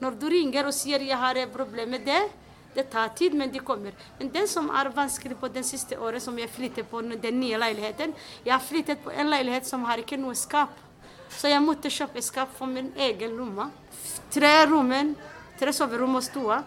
[0.03, 2.29] Når du ringer og sier 'jeg har et problem med det',
[2.75, 3.93] det tar tid, men de kommer.
[4.19, 7.57] Men det som er vanskelig på det siste året som jeg flyttet på den nye
[7.57, 10.71] leiligheten Jeg har flyttet på en leilighet som har ikke noe skap.
[11.29, 13.71] Så jeg måtte kjøpe skap for min egen lomme.
[14.29, 15.15] Tre rommen,
[15.57, 16.65] tre soverom og stua.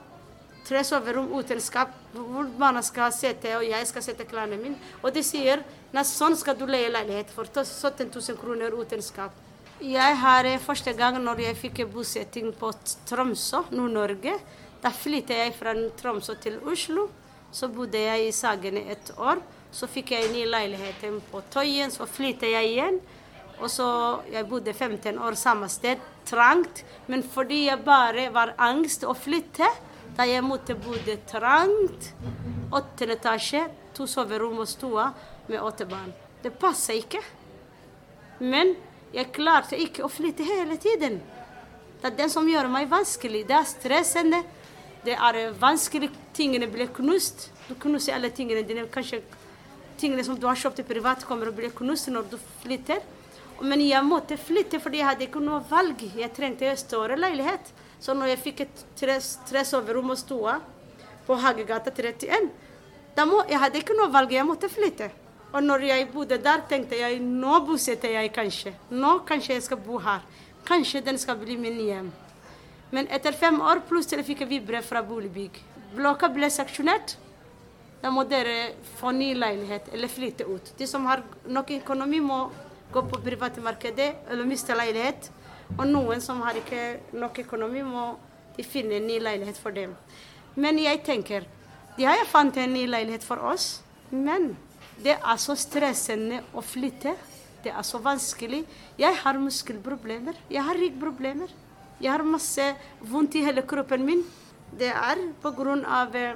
[0.65, 4.79] Tre soverom uten skap, hvor barna skal sitte og jeg skal sette klærne mine.
[5.03, 5.61] Og de sier
[5.93, 9.35] at sånn skal du leie leilighet for 17 000 kroner uten skap.
[9.83, 12.71] Jeg har eh, første gang når jeg fikk bosetting på
[13.05, 14.37] Tromsø, Nord-Norge.
[14.81, 17.09] Da flyttet jeg fra Tromsø til Oslo.
[17.51, 19.43] Så bodde jeg i Sagene et år.
[19.75, 23.01] Så fikk jeg ny leilighet på Tøyen, så flyttet jeg igjen.
[23.59, 23.87] Og så
[24.31, 26.83] Jeg bodde 15 år samme sted, trangt.
[27.07, 29.67] Men fordi jeg bare var angst å flytte,
[30.15, 32.11] da jeg måtte bo det trangt,
[32.71, 35.09] åttende etasje, to soverom og stua
[35.47, 36.11] med åtte barn.
[36.43, 37.21] Det passer ikke.
[38.39, 38.75] Men
[39.15, 41.21] jeg klarte ikke å flytte hele tiden.
[42.01, 43.45] Det er det som gjør meg vanskelig.
[43.47, 44.41] Det er stressende.
[45.05, 46.11] Det er vanskelig.
[46.35, 47.49] Tingene blir knust.
[47.69, 48.87] Du knuser alle tingene dine.
[48.91, 49.21] Kanskje
[49.99, 53.01] tingene som du har kjøpt privat, kommer og blir knust når du flytter.
[53.63, 56.01] Men jeg måtte flytte fordi jeg hadde ikke noe valg.
[56.17, 57.71] Jeg trengte en større leilighet.
[57.99, 60.57] Så når jeg fikk et tre, tre soverom og stua
[61.25, 62.49] på Hagegata 31,
[63.15, 64.33] da må, jeg hadde ikke noe valg.
[64.35, 65.09] Jeg måtte flytte.
[65.55, 68.75] Og når jeg bodde der, tenkte jeg nå bosetter jeg kanskje.
[68.91, 70.25] Nå kanskje jeg skal bo her.
[70.67, 72.11] Kanskje den skal bli min hjem.
[72.91, 75.61] Men etter fem år plutselig fikk vi brev fra boligbygg.
[75.95, 77.15] Blokka ble seksjonert.
[78.01, 80.73] Da må dere få ny leilighet eller flytte ut.
[80.77, 82.49] De som har nok økonomi, må
[82.93, 85.29] gå på privatmarkedet eller miste leilighet.
[85.77, 88.15] Og noen som har ikke nok økonomi, må
[88.63, 89.95] finne en ny leilighet for dem.
[90.55, 91.47] Men jeg tenker
[91.95, 93.79] de har fant en ny leilighet for oss,
[94.11, 94.53] men
[94.99, 97.13] det er så stressende å flytte.
[97.63, 98.61] Det er så vanskelig.
[98.99, 100.35] Jeg har muskelproblemer.
[100.51, 101.53] Jeg har ryggproblemer.
[102.03, 102.65] Jeg har masse
[102.99, 104.25] vondt i hele kroppen min.
[104.75, 105.23] Det er
[105.87, 106.35] av eh,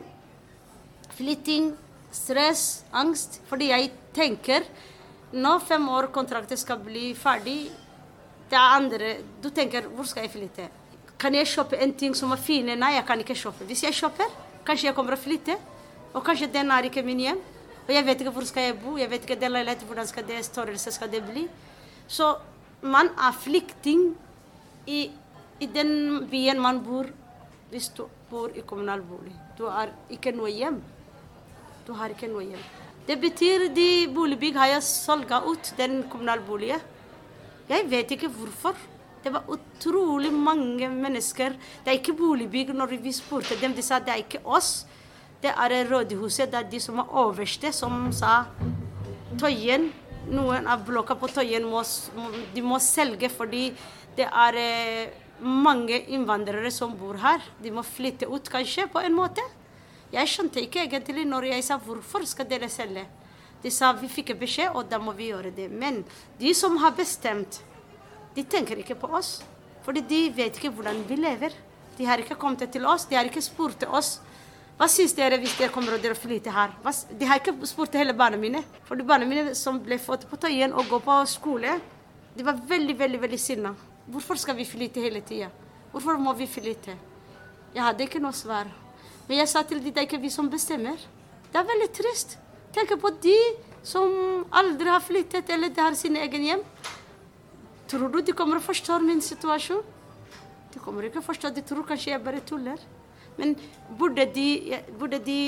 [1.17, 1.73] flytting,
[2.11, 3.41] stress, angst.
[3.49, 4.63] Fordi jeg tenker
[5.31, 7.69] når fem år kontrakten skal bli ferdig,
[8.49, 9.09] det er andre
[9.41, 10.69] Du tenker hvor skal jeg flytte?
[11.19, 12.65] Kan jeg kjøpe en ting som er fin?
[12.65, 13.67] Nei, jeg kan ikke kjøpe.
[13.67, 14.31] Hvis jeg kjøper,
[14.65, 15.57] kanskje jeg kommer å flytte.
[16.13, 17.41] Og kanskje den er ikke min hjem.
[17.85, 18.95] Og jeg vet ikke hvor skal jeg bo.
[18.97, 21.45] Jeg vet ikke den leiligheten, hvordan skal det størrelse skal det bli.
[22.07, 22.31] Så
[22.81, 24.15] man er flyktning
[24.87, 25.09] i,
[25.59, 27.09] i den byen man bor
[27.69, 29.35] hvis du bor i kommunal bolig.
[29.57, 30.79] Du har ikke noe hjem.
[31.85, 32.63] Du har ikke noe hjem.
[33.09, 36.81] Det betyr de boligbygg har jeg solgt ut den kommunale boligen.
[37.65, 38.75] Jeg vet ikke hvorfor.
[39.23, 41.55] Det var utrolig mange mennesker.
[41.83, 42.69] Det er ikke boligbygg.
[42.69, 44.85] Når vi spurte dem, de sa det er ikke oss.
[45.41, 46.51] Det er rådhuset.
[46.51, 48.43] Det er de som er øverste, som sa
[49.41, 49.89] Tøyen.
[50.29, 51.81] Noen av blokka på Tøyen må,
[52.53, 53.71] de må selge fordi
[54.17, 55.09] det er eh,
[55.41, 57.41] mange innvandrere som bor her.
[57.57, 59.41] De må flytte ut, kanskje, på en måte.
[60.09, 63.05] Jeg skjønte ikke egentlig når jeg sa hvorfor skal dere selge.
[63.61, 65.67] De sa vi fikk beskjed, og da må vi gjøre det.
[65.69, 66.01] Men
[66.39, 67.59] de som har bestemt,
[68.35, 69.39] de tenker ikke på oss.
[69.85, 71.53] Fordi de vet ikke hvordan vi lever.
[71.97, 74.17] De har ikke kommet til oss, de har ikke spurt oss.
[74.79, 76.73] Hva syns dere hvis dere kommer og dere flytter her?
[77.19, 78.63] De har ikke spurt hele barna mine.
[78.87, 81.73] For de barna mine som ble fått på Tøyen og går på skole,
[82.37, 83.73] de var veldig, veldig veldig sinna.
[84.09, 85.51] Hvorfor skal vi flytte hele tida?
[85.91, 86.95] Hvorfor må vi flytte?
[87.75, 88.71] Jeg hadde ikke noe svar.
[89.29, 90.97] Men jeg sa til dem det er ikke vi som bestemmer.
[91.53, 92.39] Det er veldig trist.
[92.73, 93.37] Tenk på de
[93.85, 94.09] som
[94.49, 96.63] aldri har flyttet eller de har sin egen hjem.
[97.89, 99.85] Tror du de kommer å forstå min situasjon?
[100.73, 101.53] De kommer ikke å forstå.
[101.53, 102.81] De tror kanskje jeg bare tuller.
[103.37, 103.55] Men
[103.97, 105.39] burde de, burde de,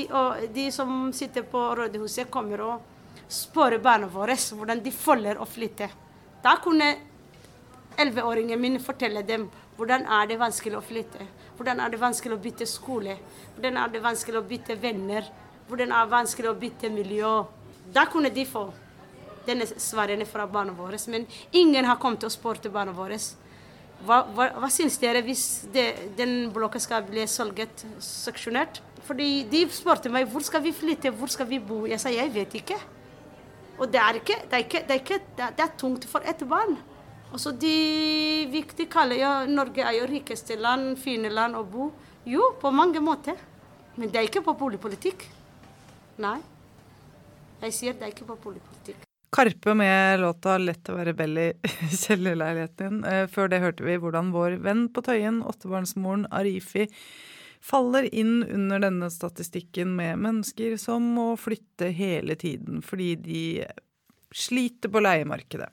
[0.54, 2.88] de som sitter på rådhuset, kommer og
[3.32, 5.90] spørre barna våre hvordan de føler å flytte.
[6.42, 6.94] Da kunne
[8.00, 11.28] elleveåringen min fortelle dem hvordan er det vanskelig å flytte.
[11.62, 13.20] Hvordan er det vanskelig å bytte skole.
[13.54, 15.28] Hvordan er det vanskelig å bytte venner.
[15.68, 17.34] Hvordan er det vanskelig å bytte miljø.
[17.94, 18.64] Da kunne de få
[19.46, 20.98] denne svarene fra barna våre.
[21.14, 23.20] Men ingen har kommet og spurt barna våre.
[24.02, 25.86] Hva, hva, hva syns dere hvis det,
[26.18, 28.82] den blokka skal bli solgt, seksjonert?
[29.06, 31.84] Fordi de spurte meg hvor skal vi flytte, hvor skal vi bo.
[31.86, 32.80] Jeg sa jeg vet ikke.
[33.78, 36.42] Og det er ikke, det er, ikke, det er, ikke, det er tungt for et
[36.50, 36.80] barn.
[37.32, 37.76] Og så de
[38.52, 41.92] viktige kaller jo Norge er jo rikeste land, fine land å bo.
[42.28, 43.40] Jo, på mange måter.
[43.96, 45.24] Men det er ikke på boligpolitikk.
[46.22, 46.40] Nei.
[47.62, 49.08] Jeg sier det er ikke på boligpolitikk.
[49.32, 51.50] Karpe med låta 'Lett å være Bell' i
[52.04, 53.28] kjellerleiligheten din.
[53.32, 56.90] Før det hørte vi hvordan vår venn på Tøyen, åttebarnsmoren Arifi,
[57.64, 63.44] faller inn under denne statistikken med mennesker som må flytte hele tiden fordi de
[64.36, 65.70] sliter på leiemarkedet.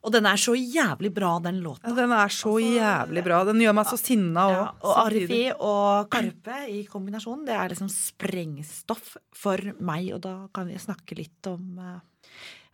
[0.00, 1.90] Og den er så jævlig bra, den låta.
[1.90, 3.42] Ja, Den er så jævlig bra.
[3.44, 4.54] Den gjør meg så sinna òg.
[4.54, 10.08] Ja, og Arifi og Karpe i kombinasjon, det er liksom sprengstoff for meg.
[10.16, 11.98] Og da kan vi snakke litt om uh,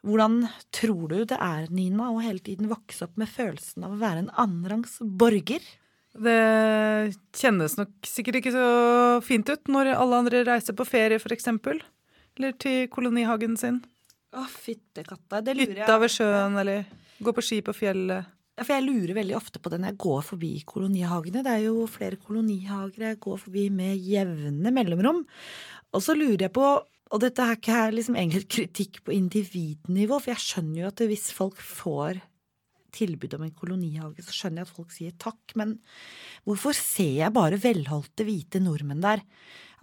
[0.07, 4.01] hvordan tror du det er, Nina, å hele tiden vokse opp med følelsen av å
[4.05, 5.67] være en annenrangs borger?
[6.17, 8.69] Det kjennes nok sikkert ikke så
[9.27, 11.51] fint ut når alle andre reiser på ferie, f.eks.
[12.37, 13.83] Eller til kolonihagen sin.
[14.37, 15.41] Å, fytte katta.
[15.45, 16.89] Det lurer jeg Hytta ved sjøen, eller
[17.25, 18.33] gå på ski på fjellet.
[18.57, 21.43] Ja, for jeg lurer veldig ofte på det når jeg går forbi kolonihagene.
[21.45, 25.25] Det er jo flere kolonihager jeg går forbi med jevne mellomrom.
[25.93, 26.71] Og så lurer jeg på,
[27.07, 31.29] og dette er ikke liksom egentlig kritikk på individnivå, for jeg skjønner jo at hvis
[31.37, 32.23] folk får
[32.97, 35.77] tilbud om en kolonihage, så skjønner jeg at folk sier takk, men
[36.49, 39.25] hvorfor ser jeg bare velholdte hvite nordmenn der?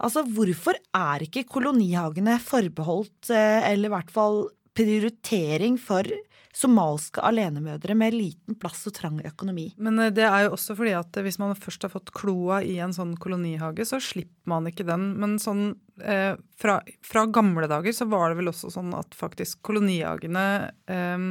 [0.02, 6.08] Altså, hvorfor er ikke kolonihagene forbeholdt, eh, eller i hvert fall prioritering for
[6.54, 9.68] somalske alenemødre med liten plass og trang økonomi?
[9.78, 12.78] Men eh, det er jo også fordi at hvis man først har fått kloa i
[12.82, 15.12] en sånn kolonihage, så slipper man ikke den.
[15.22, 19.62] Men sånn eh, fra, fra gamle dager så var det vel også sånn at faktisk
[19.66, 20.48] kolonihagene
[20.90, 21.30] eh,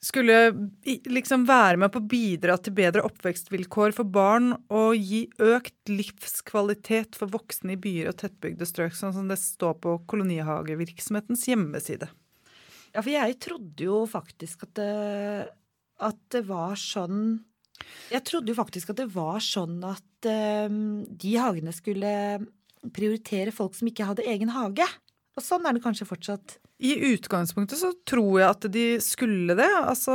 [0.00, 0.36] skulle
[1.12, 7.18] liksom være med på å bidra til bedre oppvekstvilkår for barn og gi økt livskvalitet
[7.20, 12.08] for voksne i byer og tettbygde strøk, sånn som det står på kolonihagevirksomhetens hjemmeside.
[12.94, 14.94] Ja, for jeg trodde jo faktisk at det,
[16.00, 17.44] at det var sånn
[18.10, 22.10] Jeg trodde jo faktisk at det var sånn at um, de hagene skulle
[22.96, 24.84] prioritere folk som ikke hadde egen hage.
[25.36, 26.58] Og sånn er det kanskje fortsatt.
[26.80, 29.68] I utgangspunktet så tror jeg at de skulle det.
[29.84, 30.14] Altså,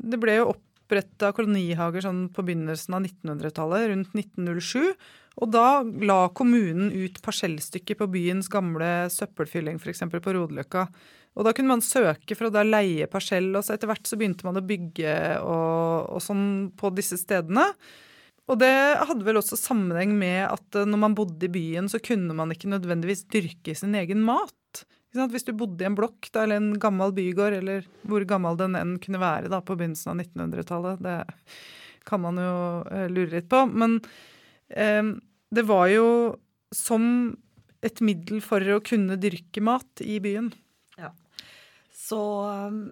[0.00, 4.94] det ble jo oppretta kolonihager sånn på begynnelsen av 1900-tallet, rundt 1907.
[5.40, 10.04] Og da la kommunen ut parsellstykker på byens gamle søppelfylling, f.eks.
[10.12, 10.86] på Rodeløkka.
[11.32, 14.18] Og da kunne man søke for å da leie parsell, og så etter hvert så
[14.20, 17.70] begynte man å bygge og, og sånn på disse stedene.
[18.50, 22.36] Og det hadde vel også sammenheng med at når man bodde i byen, så kunne
[22.36, 24.52] man ikke nødvendigvis dyrke sin egen mat.
[25.12, 28.78] Hvis du bodde i en blokk da, eller en gammel bygård, eller hvor gammel den
[28.78, 31.18] enn kunne være da, på begynnelsen av 1900-tallet, det
[32.08, 32.54] kan man jo
[32.88, 33.66] eh, lure litt på.
[33.68, 33.98] Men
[34.72, 35.12] eh,
[35.52, 36.06] det var jo
[36.72, 37.04] som
[37.84, 40.52] et middel for å kunne dyrke mat i byen.
[42.02, 42.82] Så um,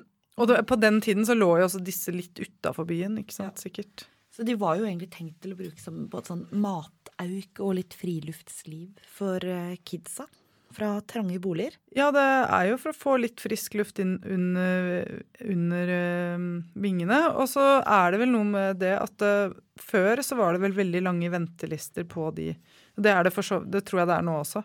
[0.40, 3.60] Og det, på den tiden så lå jo også disse litt utafor byen, ikke sant,
[3.60, 4.06] sikkert.
[4.30, 7.74] Så de var jo egentlig tenkt til å bruke som på et sånn matauk og
[7.80, 10.28] litt friluftsliv for eh, kidsa
[10.72, 11.74] fra trange boliger.
[11.96, 15.08] Ja, det er jo for å få litt frisk luft inn under,
[15.42, 16.44] under eh,
[16.78, 17.18] vingene.
[17.34, 20.76] Og så er det vel noe med det at eh, før så var det vel
[20.76, 22.52] veldig lange ventelister på de.
[22.94, 24.62] Det, er det, for så, det tror jeg det er nå også.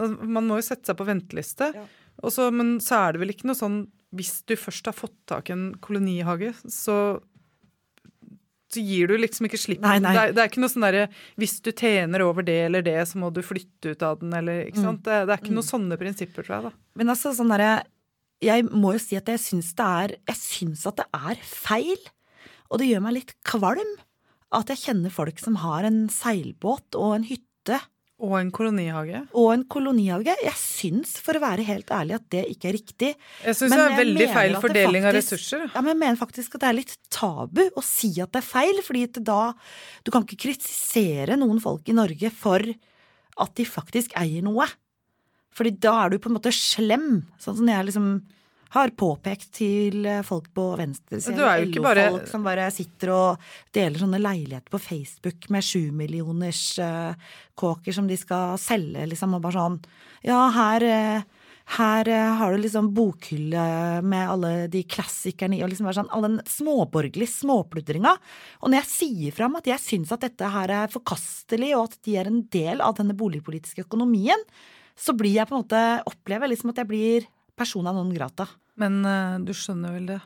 [0.00, 1.70] Man må jo sette seg på venteliste.
[1.76, 1.86] Ja.
[2.20, 3.80] Og så- men så er det vel ikke noe sånn
[4.12, 7.20] Hvis du først har fått tak i en kolonihage, så
[8.70, 9.80] så gir du liksom ikke slipp.
[9.82, 10.12] Nei, nei.
[10.14, 11.06] Det, er, det er ikke noe sånn derre
[11.42, 14.64] Hvis du tjener over det eller det, så må du flytte ut av den, eller
[14.68, 14.84] ikke Mm.
[14.86, 15.02] sant.
[15.08, 16.72] Det, det er ikke noen sånne prinsipper, tror jeg, da.
[17.00, 17.72] Men altså sånn derre
[18.40, 21.98] Jeg må jo si at jeg syns det er Jeg syns at det er feil.
[22.70, 23.96] Og det gjør meg litt kvalm
[24.54, 27.76] at jeg kjenner folk som har en seilbåt og en hytte
[28.20, 29.22] Og en kolonihage.
[29.32, 30.34] og en kolonihage.
[30.44, 33.12] Jeg syns, for å være helt ærlig, at det ikke er riktig.
[33.46, 35.64] Jeg syns det er veldig feil fordeling faktisk, av ressurser.
[35.72, 38.48] Ja, men jeg mener faktisk at det er litt tabu å si at det er
[38.50, 39.40] feil, fordi da
[40.04, 42.64] Du kan ikke kritisere noen folk i Norge for
[43.40, 44.66] at de faktisk eier noe.
[45.56, 47.24] Fordi da er du på en måte slem.
[47.40, 48.12] Sånn som jeg liksom
[48.74, 51.40] har påpekt til folk på venstresiden.
[51.74, 58.06] LO-folk som bare sitter og deler sånne leiligheter på Facebook med sjumillioners uh, kåker som
[58.10, 59.80] de skal selge, liksom, og bare sånn
[60.26, 61.28] Ja, her uh,
[61.78, 63.64] her eh, har du liksom bokhylle
[64.02, 68.14] med alle de klassikerne i, og liksom bare sånn, all den småborgerlige småpludringa.
[68.60, 72.00] Og når jeg sier fram at jeg syns at dette her er forkastelig, og at
[72.06, 74.42] de er en del av denne boligpolitiske økonomien,
[74.98, 78.48] så blir jeg på en måte, opplever liksom at jeg blir persona non grata.
[78.78, 80.20] Men uh, du skjønner vel det.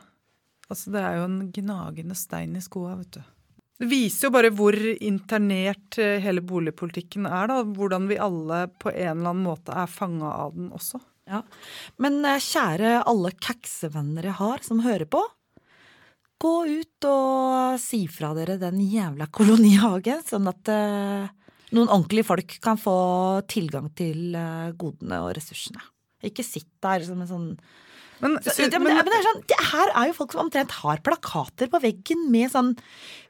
[0.69, 3.23] Altså, det er jo en gnagende stein i skoa, vet du.
[3.75, 7.57] Det viser jo bare hvor internert eh, hele boligpolitikken er, da.
[7.75, 11.01] Hvordan vi alle på en eller annen måte er fanga av den også.
[11.27, 11.41] Ja.
[11.99, 15.21] Men eh, kjære alle kaksevenner jeg har som hører på.
[16.39, 20.71] Gå ut og si fra dere den jævla kolonihagen, sånn at
[21.75, 22.95] noen ordentlige folk kan få
[23.47, 24.35] tilgang til
[24.75, 25.79] godene og ressursene.
[26.27, 27.47] Ikke sitt der som en sånn
[28.23, 30.75] Men, Så, ja, men, men det er sånn, det her er jo folk som omtrent
[30.79, 32.73] har plakater på veggen med sånn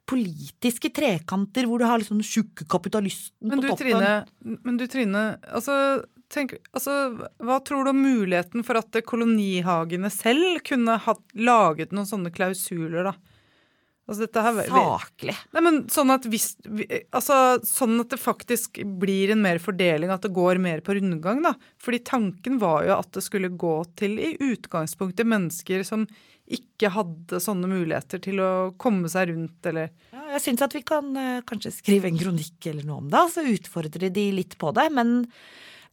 [0.06, 3.88] politiske trekanter hvor du har liksom tjukke kapitalisten Men på du, toppen.
[3.90, 5.78] Trine, men du Trine, altså,
[6.34, 6.98] tenk, altså
[7.42, 13.10] Hva tror du om muligheten for at kolonihagene selv kunne ha laget noen sånne klausuler,
[13.10, 13.16] da?
[14.06, 15.34] Altså her Saklig.
[15.56, 20.12] Nei, men sånn at hvis vi- Altså sånn at det faktisk blir en mer fordeling,
[20.14, 21.56] at det går mer på rundgang, da.
[21.82, 26.06] Fordi tanken var jo at det skulle gå til i utgangspunktet mennesker som
[26.46, 30.84] ikke hadde sånne muligheter til å komme seg rundt, eller Ja, jeg syns at vi
[30.86, 34.72] kan eh, kanskje skrive en kronikk eller noe om det, altså utfordre de litt på
[34.78, 34.92] det.
[34.94, 35.26] Men,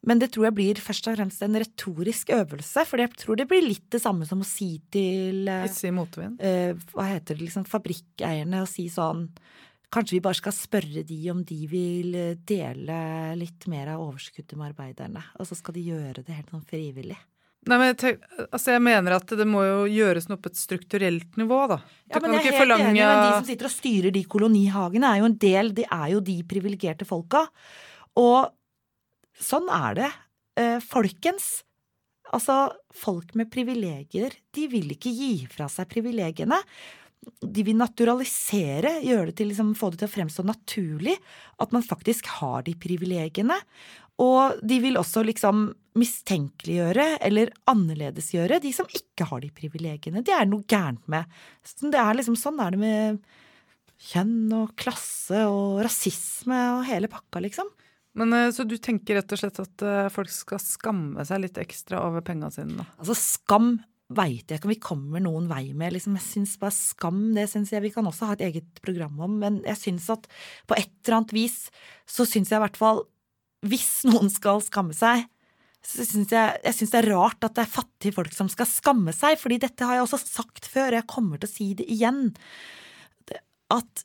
[0.06, 2.82] men det tror jeg blir først og fremst en retorisk øvelse.
[2.88, 6.40] For jeg tror det blir litt det samme som å si til hisse i motvind.
[6.42, 9.28] eh, hva heter det, liksom fabrikkeierne og si sånn
[9.92, 14.54] Kanskje vi bare skal spørre de om de vil eh, dele litt mer av overskuddet
[14.56, 17.18] med arbeiderne, og så skal de gjøre det helt sånn frivillig.
[17.68, 18.16] Nei, men jeg,
[18.48, 21.76] altså jeg mener at det må jo gjøres noe på et strukturelt nivå, da.
[21.84, 24.24] Du Ja, men jeg ikke er helt enig, men de som sitter og styrer de
[24.32, 27.44] kolonihagene, er jo en del De er jo de privilegerte folka.
[28.18, 28.48] Og
[29.40, 30.10] sånn er det.
[30.60, 31.62] Eh, folkens.
[32.32, 36.58] Altså, folk med privilegier, de vil ikke gi fra seg privilegiene.
[37.22, 41.16] De vil naturalisere, gjøre det til liksom, få det til å fremstå naturlig
[41.62, 43.58] at man faktisk har de privilegiene.
[44.22, 50.24] Og de vil også liksom mistenkeliggjøre eller annerledesgjøre de som ikke har de privilegiene.
[50.24, 51.28] Det er noe gærent med.
[51.82, 53.22] Det er liksom, sånn er det med
[54.02, 57.68] kjønn og klasse og rasisme og hele pakka, liksom.
[58.18, 61.60] Men eh, Så du tenker rett og slett at eh, folk skal skamme seg litt
[61.60, 62.86] ekstra over penga sine, da?
[63.00, 63.74] Altså, skam
[64.12, 65.94] veit jeg ikke om vi kommer noen vei med.
[65.94, 66.16] Liksom.
[66.18, 69.38] Jeg synes bare skam, det syns jeg vi kan også ha et eget program om.
[69.40, 70.28] Men jeg syns at
[70.68, 71.58] på et eller annet vis
[72.08, 73.06] så syns jeg i hvert fall
[73.68, 75.24] Hvis noen skal skamme seg,
[75.82, 78.68] så syns jeg, jeg synes det er rart at det er fattige folk som skal
[78.70, 79.38] skamme seg.
[79.40, 82.28] fordi dette har jeg også sagt før, og jeg kommer til å si det igjen.
[83.72, 84.04] At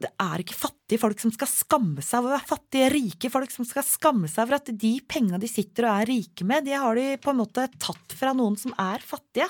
[0.00, 3.84] det er ikke fattige folk som skal skamme seg over fattige, rike folk som skal
[3.84, 7.08] skamme seg over at de penga de sitter og er rike med, de har de
[7.20, 9.48] på en måte tatt fra noen som er fattige.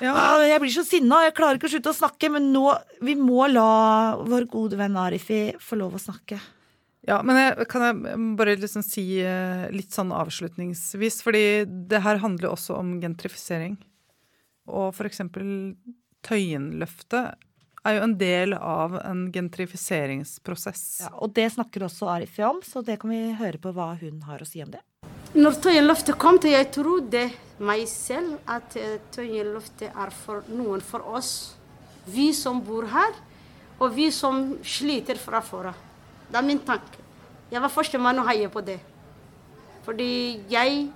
[0.00, 0.14] Ja.
[0.40, 2.70] Jeg blir så sinna, jeg klarer ikke å slutte å snakke, men nå
[3.04, 6.40] vi må la vår gode venn Arifi få lov å snakke.
[7.08, 11.44] Ja, men jeg, kan jeg bare liksom si eh, litt sånn avslutningsvis, fordi
[11.88, 13.76] det her handler også om gentrifisering.
[14.70, 15.74] Og for eksempel
[16.24, 17.40] Tøyenløftet
[17.86, 20.84] er jo en del av en gentrifiseringsprosess.
[21.06, 24.20] Ja, og det snakker også Arifi om, så det kan vi høre på hva hun
[24.28, 24.82] har å si om det.
[25.30, 27.24] Når Tøyenløftet kom, til jeg trodde
[27.62, 31.56] meg selv at tøyenloftet Tøyenløftet er for noen for oss.
[32.10, 33.14] Vi som bor her,
[33.80, 35.70] og vi som sliter fra før.
[36.30, 37.00] Det er min tanke.
[37.50, 38.78] Jeg var førstemann å heie på det.
[39.86, 40.10] Fordi
[40.50, 40.90] jeg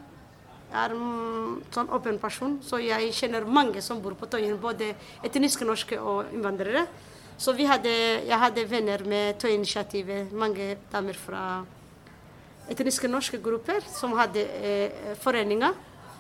[0.75, 4.93] er en sånn åpen person, så jeg kjenner mange som bor på Tøyen, både
[5.25, 6.87] etniske norske og innvandrere.
[7.39, 7.91] Så hadde,
[8.27, 11.65] jeg hadde venner med Tøyen-initiativet, mange damer fra
[12.71, 15.75] etniske norske grupper som hadde eh, foreninger.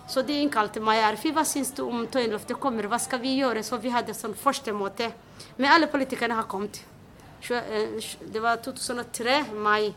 [0.08, 1.00] Så de innkalte meg.
[1.06, 2.88] Arfi, hva syns du om Tøyenløftet kommer?
[2.90, 3.62] Hva skal vi gjøre?
[3.64, 5.08] Så vi hadde sånn første måte.
[5.56, 6.82] Men alle politikerne har kommet.
[7.48, 9.94] Eh, Det var 2003, mai.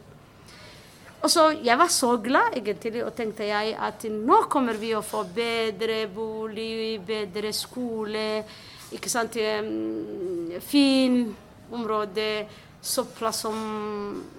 [1.22, 5.02] Og så Jeg var så glad, egentlig, og tenkte jeg at nå kommer vi å
[5.02, 8.44] få bedre bolig, bedre skole,
[8.94, 9.36] ikke sant,
[10.64, 11.18] fin
[11.74, 12.46] område,
[12.82, 13.58] søpla som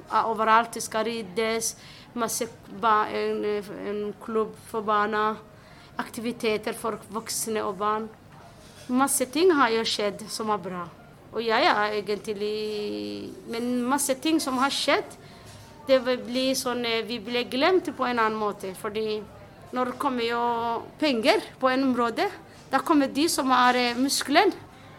[0.08, 1.74] er overalt skal ryddes,
[2.14, 2.46] masse
[2.80, 5.36] en, en klubb for barna,
[5.98, 8.08] aktiviteter for voksne og barn.
[8.88, 10.86] Masse ting har jo skjedd som er bra.
[11.34, 15.18] Og jeg er egentlig Men masse ting som har skjedd,
[15.88, 18.74] det blir sånn eh, Vi ble glemt på en annen måte.
[18.78, 19.22] Fordi
[19.72, 20.42] når det kommer jo
[21.00, 22.28] penger på en område,
[22.70, 24.52] da kommer de som har muskler.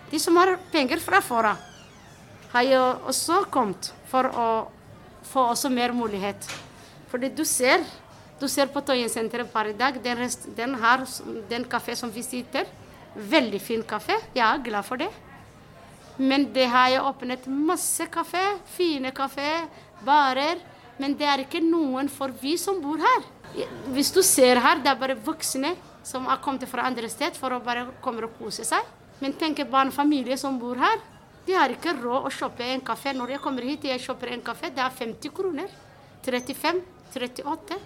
[0.09, 1.65] De som har penger fra før av,
[2.49, 2.81] har jo
[3.11, 4.49] også kommet for å
[5.29, 6.47] få også mer mulighet.
[7.11, 7.83] Fordi du ser,
[8.41, 11.05] du ser på Tøyensenteret per i dag, den, rest, den har
[11.49, 12.65] den kafé som vi sitter.
[13.15, 14.17] Veldig fin kafé.
[14.33, 15.09] Jeg er glad for det.
[16.17, 18.43] Men det har jo åpnet masse kafé,
[18.75, 19.67] fine kafé,
[20.05, 20.59] barer.
[20.99, 23.27] Men det er ikke noen for vi som bor her.
[23.95, 25.73] Hvis du ser her, det er bare voksne
[26.05, 28.83] som har kommet fra andre sted for å bare komme og kose seg.
[29.19, 30.99] Men tenk barnefamilie som bor her.
[31.47, 33.13] De har ikke råd å kjøpe en kaffe.
[33.15, 35.71] Når jeg kommer hit jeg kjøper en kaffe, det er 50 kroner.
[36.25, 36.81] 35,
[37.15, 37.79] 38.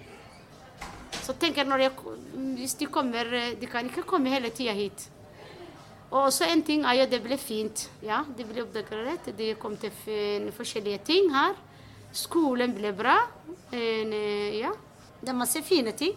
[1.23, 1.91] Så tenk jeg
[2.57, 5.05] hvis de kommer De kan ikke komme hele tida hit.
[6.11, 7.87] Og også en ting er jo det ble fint.
[8.05, 9.31] Ja, det ble oppdekorert.
[9.37, 9.93] Det kom til
[10.53, 11.55] forskjellige ting her.
[12.13, 13.15] Skolen ble bra.
[13.71, 14.71] En, eh, ja.
[15.19, 16.13] Det er masse fine ting.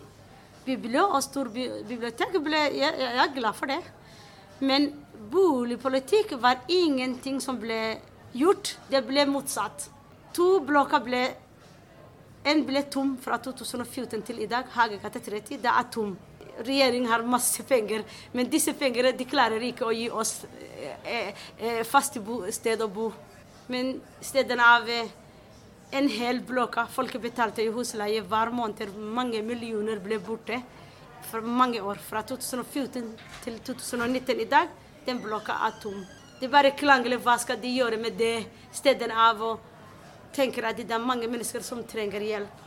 [0.66, 2.32] bibliotek og stor bibliotek.
[2.42, 3.82] Ble, jeg, jeg er glad for det.
[4.60, 4.88] Men
[5.30, 7.98] boligpolitikk var ingenting som ble
[8.34, 8.76] gjort.
[8.90, 9.88] Det ble motsatt.
[10.34, 11.26] To blokker ble
[12.46, 14.68] En ble tom fra 2014 til i dag.
[14.70, 15.56] Hagegata 30.
[15.58, 16.12] Det er tom.
[16.62, 20.44] Regjeringen har masse penger, men disse pengene de klarer ikke å gi oss
[21.04, 23.10] eh, eh, fast bo, sted å bo.
[23.68, 25.10] Men stedene av eh,
[25.90, 28.96] en hel blokk folk betalte i husleie hver måned.
[28.96, 30.58] Mange millioner ble borte
[31.30, 32.00] for mange år.
[32.02, 33.12] Fra 2014
[33.44, 34.68] til 2019 i dag,
[35.06, 36.02] den blokka er tom.
[36.40, 37.20] Det er bare klangelig.
[37.22, 39.72] Hva skal de gjøre med det stedet av og
[40.36, 42.62] tenker at det er mange mennesker som trenger hjelp.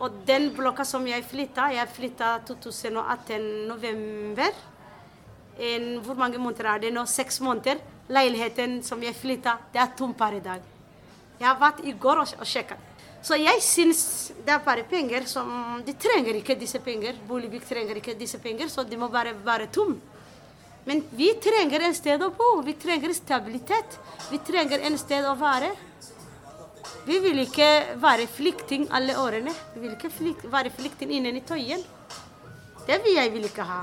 [0.00, 4.56] Og den blokka som jeg flytta, jeg flytta 2018 november.
[5.60, 7.04] En, hvor mange måneder er det nå?
[7.04, 7.82] Seks måneder.
[8.08, 10.79] Leiligheten som jeg flytta, det er tom per i dag.
[11.40, 12.76] Jeg har vært i går og, sjekka.
[13.24, 14.02] Så jeg syns
[14.44, 17.16] det er bare penger som De trenger ikke disse penger.
[17.28, 19.94] Boligbygg trenger ikke disse penger, så de må bare være tom.
[20.84, 22.50] Men vi trenger en sted å bo.
[22.64, 23.98] Vi trenger stabilitet.
[24.30, 25.72] Vi trenger en sted å være.
[27.06, 27.70] Vi vil ikke
[28.00, 29.54] være flyktning alle årene.
[29.74, 31.84] Vi vil ikke flykt, være flyktning innen i Tøyen.
[32.86, 33.82] Det vil jeg vil ikke ha.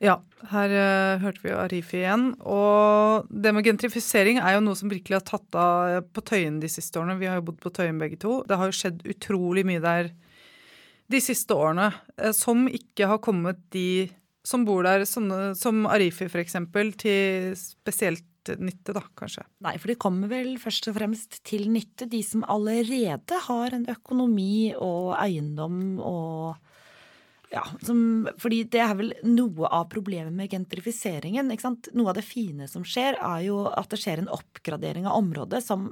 [0.00, 0.14] Ja,
[0.48, 2.30] her uh, hørte vi jo Arifi igjen.
[2.48, 6.70] Og det med gentrifisering er jo noe som virkelig har tatt av på Tøyen de
[6.72, 7.18] siste årene.
[7.20, 8.40] Vi har jo bodd på Tøyen begge to.
[8.48, 10.08] Det har jo skjedd utrolig mye der
[11.10, 14.08] de siste årene uh, som ikke har kommet de
[14.46, 16.56] som bor der, sånne, som Arifi f.eks.,
[16.98, 18.24] til spesielt
[18.56, 19.44] nytte, da, kanskje.
[19.66, 23.84] Nei, for de kommer vel først og fremst til nytte, de som allerede har en
[23.92, 26.56] økonomi og eiendom og
[27.50, 31.50] ja, som, fordi det er vel noe av problemet med gentrifiseringen.
[31.50, 31.90] ikke sant?
[31.98, 35.62] Noe av det fine som skjer, er jo at det skjer en oppgradering av området
[35.64, 35.90] som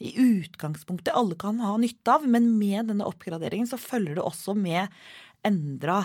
[0.00, 4.54] i utgangspunktet alle kan ha nytte av, men med denne oppgraderingen så følger det også
[4.56, 4.88] med
[5.46, 6.04] endra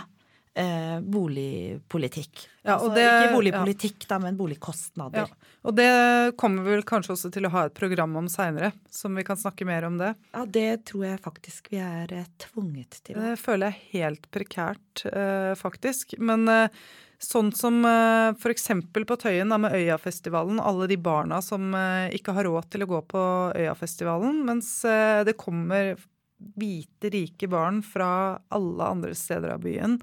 [0.56, 2.46] eh, boligpolitikk.
[2.66, 5.28] Ja, og altså, det- ikke boligpolitikk, da, men boligkostnader.
[5.28, 5.52] Ja.
[5.66, 9.16] Og det kommer vi vel kanskje også til å ha et program om seinere, som
[9.16, 10.16] vi kan snakke mer om det.
[10.34, 13.16] Ja, det tror jeg faktisk vi er eh, tvunget til.
[13.20, 16.18] Det føler jeg helt prekært, eh, faktisk.
[16.20, 16.68] Men eh,
[17.20, 18.68] sånn som eh, f.eks.
[18.94, 22.90] på Tøyen da, med Øyafestivalen, alle de barna som eh, ikke har råd til å
[22.94, 23.24] gå på
[23.56, 25.96] Øyafestivalen, mens det kommer
[26.60, 30.00] hvite, rike barn fra alle andre steder av byen.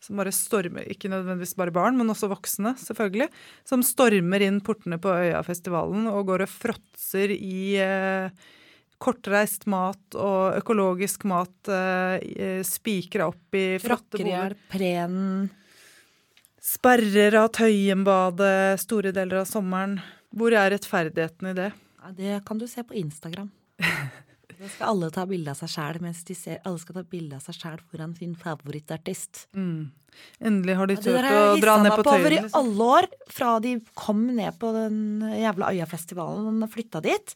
[0.00, 3.28] Som bare stormer, ikke nødvendigvis bare barn, men også voksne, selvfølgelig.
[3.68, 8.32] Som stormer inn portene på Øyafestivalen og går og fråtser i eh,
[9.00, 15.50] kortreist mat og økologisk mat eh, spikra opp i flotte hjel plenen.
[16.60, 19.98] Sperrer av Tøyenbadet store deler av sommeren.
[20.36, 21.70] Hvor er rettferdigheten i det?
[22.00, 23.48] Ja, det kan du se på Instagram.
[24.60, 27.38] Da skal alle ta bilde av seg sjæl, mens de ser, alle skal ta bilde
[27.38, 29.46] av seg sjæl foran sin favorittartist.
[29.56, 32.04] Endelig har de Ja, det turt der å har jeg dra hissa ned meg på
[32.04, 32.60] på over i Liksom.
[32.60, 34.96] alle år, fra de kom ned på den
[35.40, 37.34] jævla Øyafestivalen og flytta dit.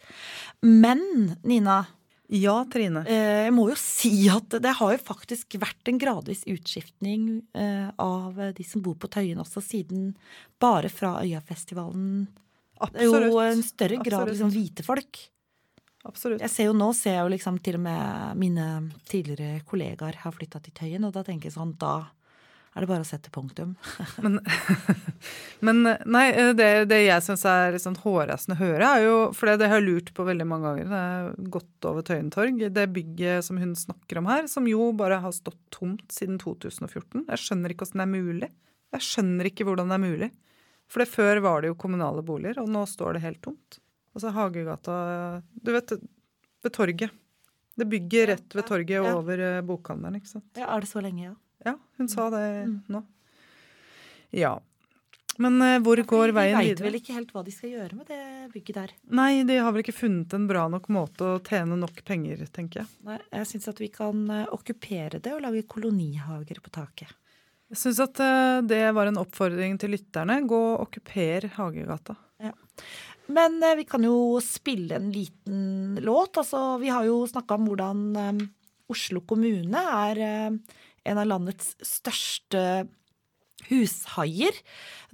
[0.62, 1.87] Men, Nina,
[2.29, 3.05] Ja, Trine.
[3.07, 7.91] eh, jeg må jo si at det har jo faktisk vært en gradvis utskiftning eh,
[7.99, 10.14] av de som bor på Tøyen også, siden
[10.59, 12.27] bare fra Øyafestivalen.
[12.81, 12.93] Absolutt.
[12.93, 15.29] Det er jo en større grad liksom hvite folk.
[16.05, 16.42] Absolutt.
[16.44, 18.66] Jeg ser jo nå ser jeg jo liksom til og med mine
[19.09, 21.94] tidligere kollegaer har flytta til Tøyen, og da tenker jeg sånn, da
[22.74, 23.76] er det bare å sette punktum.
[25.66, 26.24] Men nei,
[26.59, 29.78] det, det jeg syns er sånn hårreisende å høre, er jo For det, det har
[29.78, 30.90] jeg lurt på veldig mange ganger.
[30.90, 32.64] Det er gått over Tøyen torg.
[32.74, 37.28] Det bygget som hun snakker om her, som jo bare har stått tomt siden 2014.
[37.30, 38.50] Jeg skjønner ikke åssen det er mulig.
[38.94, 40.30] Jeg skjønner ikke hvordan det er mulig.
[40.90, 43.78] For det før var det jo kommunale boliger, og nå står det helt tomt.
[44.15, 44.97] Altså Hagegata
[45.65, 45.93] Du vet,
[46.65, 47.11] ved torget.
[47.75, 50.47] Det bygget rett ved torget og over eh, bokhandelen, ikke sant.
[50.57, 51.35] Ja, Er det så lenge, ja?
[51.65, 52.79] Ja, hun sa det Mm.
[52.89, 53.01] nå.
[54.31, 54.59] Ja.
[55.39, 56.77] Men uh, hvor går veien videre?
[56.77, 58.19] de veit vel ikke helt hva de skal gjøre med det
[58.53, 58.93] bygget der.
[59.11, 62.85] Nei, de har vel ikke funnet en bra nok måte å tjene nok penger, tenker
[62.85, 62.93] jeg.
[63.03, 67.11] Nei, jeg syns at vi kan eh, okkupere det og lage kolonihager på taket.
[67.73, 70.39] Jeg syns at uh, det var en oppfordring til lytterne.
[70.47, 72.15] Gå og okkuper Hagegata.
[73.33, 76.37] Men eh, vi kan jo spille en liten låt.
[76.41, 78.45] Altså, vi har jo snakka om hvordan eh,
[78.93, 82.85] Oslo kommune er eh, en av landets største
[83.70, 84.57] hushaier.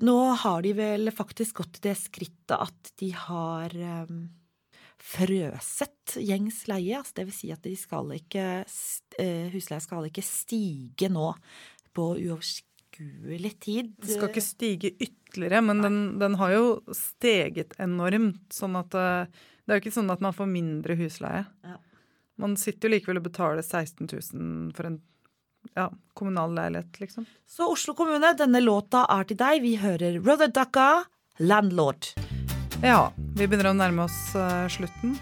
[0.03, 3.75] Nå har de vel faktisk gått til det skrittet at de har
[5.01, 6.99] frøset gjengs leie.
[6.99, 8.47] Altså, det vil si at de skal ikke,
[9.23, 11.33] eh, skal ikke stige nå
[11.95, 12.13] på
[13.01, 13.95] uoverskuelig tid.
[13.99, 16.65] Det skal ikke stige ytterligere, men den, den har jo
[16.97, 18.43] steget enormt.
[18.53, 19.27] Sånn at eh,
[19.65, 21.45] det er jo ikke sånn at man får mindre husleie.
[21.65, 21.79] Ja.
[22.41, 25.01] Man sitter jo likevel og betaler 16 000 for en
[25.77, 27.27] ja, kommunal leilighet, liksom.
[27.49, 29.61] Så Oslo kommune, denne låta er til deg.
[29.65, 31.05] Vi hører Rother Ducka,
[31.39, 32.15] Landlord.
[32.81, 35.19] Ja, vi begynner å nærme oss uh, slutten.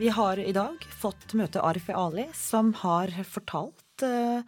[0.00, 4.42] Vi har i dag fått møte Arif Ali, som har fortalt eh,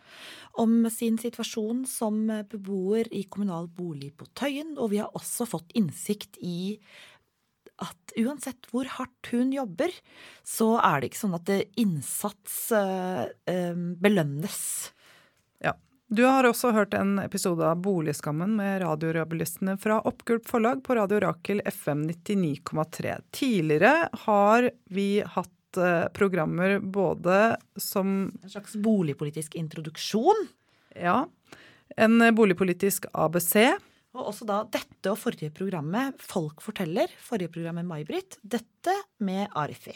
[0.60, 4.74] om sin situasjon som beboer i kommunal bolig på Tøyen.
[4.76, 6.78] Og vi har også fått innsikt i
[7.82, 9.92] at uansett hvor hardt hun jobber,
[10.46, 14.60] så er det ikke sånn at innsats eh, eh, belønnes.
[15.64, 15.74] Ja.
[16.12, 21.22] Du har også hørt en episode av Boligskammen med radiorabilistene fra Oppgulp forlag på Radio
[21.24, 23.16] Rakel FM 99,3.
[23.34, 23.94] Tidligere
[24.26, 25.52] har vi hatt
[26.16, 30.46] programmer både som En slags boligpolitisk introduksjon.
[30.98, 31.24] Ja.
[31.96, 33.56] En boligpolitisk ABC.
[34.12, 39.94] Og også da dette og forrige programmet Folk forteller, forrige programmet May-Britt, dette med Arifi.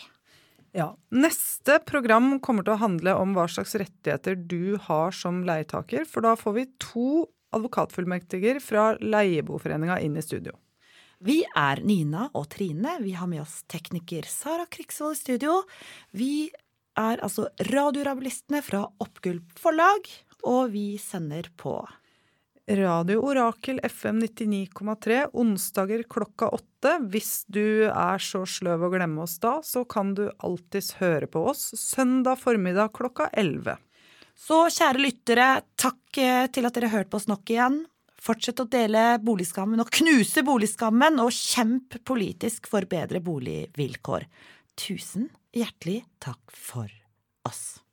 [0.77, 0.91] Ja.
[1.15, 6.25] Neste program kommer til å handle om hva slags rettigheter du har som leietaker, for
[6.27, 7.09] da får vi to
[7.57, 10.53] advokatfullmektiger fra Leieboforeninga inn i studio.
[11.25, 12.99] Vi er Nina og Trine.
[13.01, 15.61] Vi har med oss tekniker Sara Krigsvold i studio.
[16.13, 16.49] Vi
[16.97, 20.11] er altså radiorabilistene fra Oppgulp forlag,
[20.45, 21.79] og vi sender på
[22.67, 26.97] Radio Orakel FM 99,3 onsdager klokka åtte.
[27.13, 31.47] Hvis du er så sløv å glemme oss da, så kan du alltids høre på
[31.53, 33.79] oss søndag formiddag klokka elleve.
[34.37, 35.51] Så kjære lyttere,
[35.81, 37.85] takk eh, til at dere hørte på oss nok igjen.
[38.27, 44.27] Fortsett å dele boligskammen og knuse boligskammen, og kjemp politisk for bedre boligvilkår.
[44.75, 46.91] Tusen hjertelig takk for
[47.47, 47.86] oss.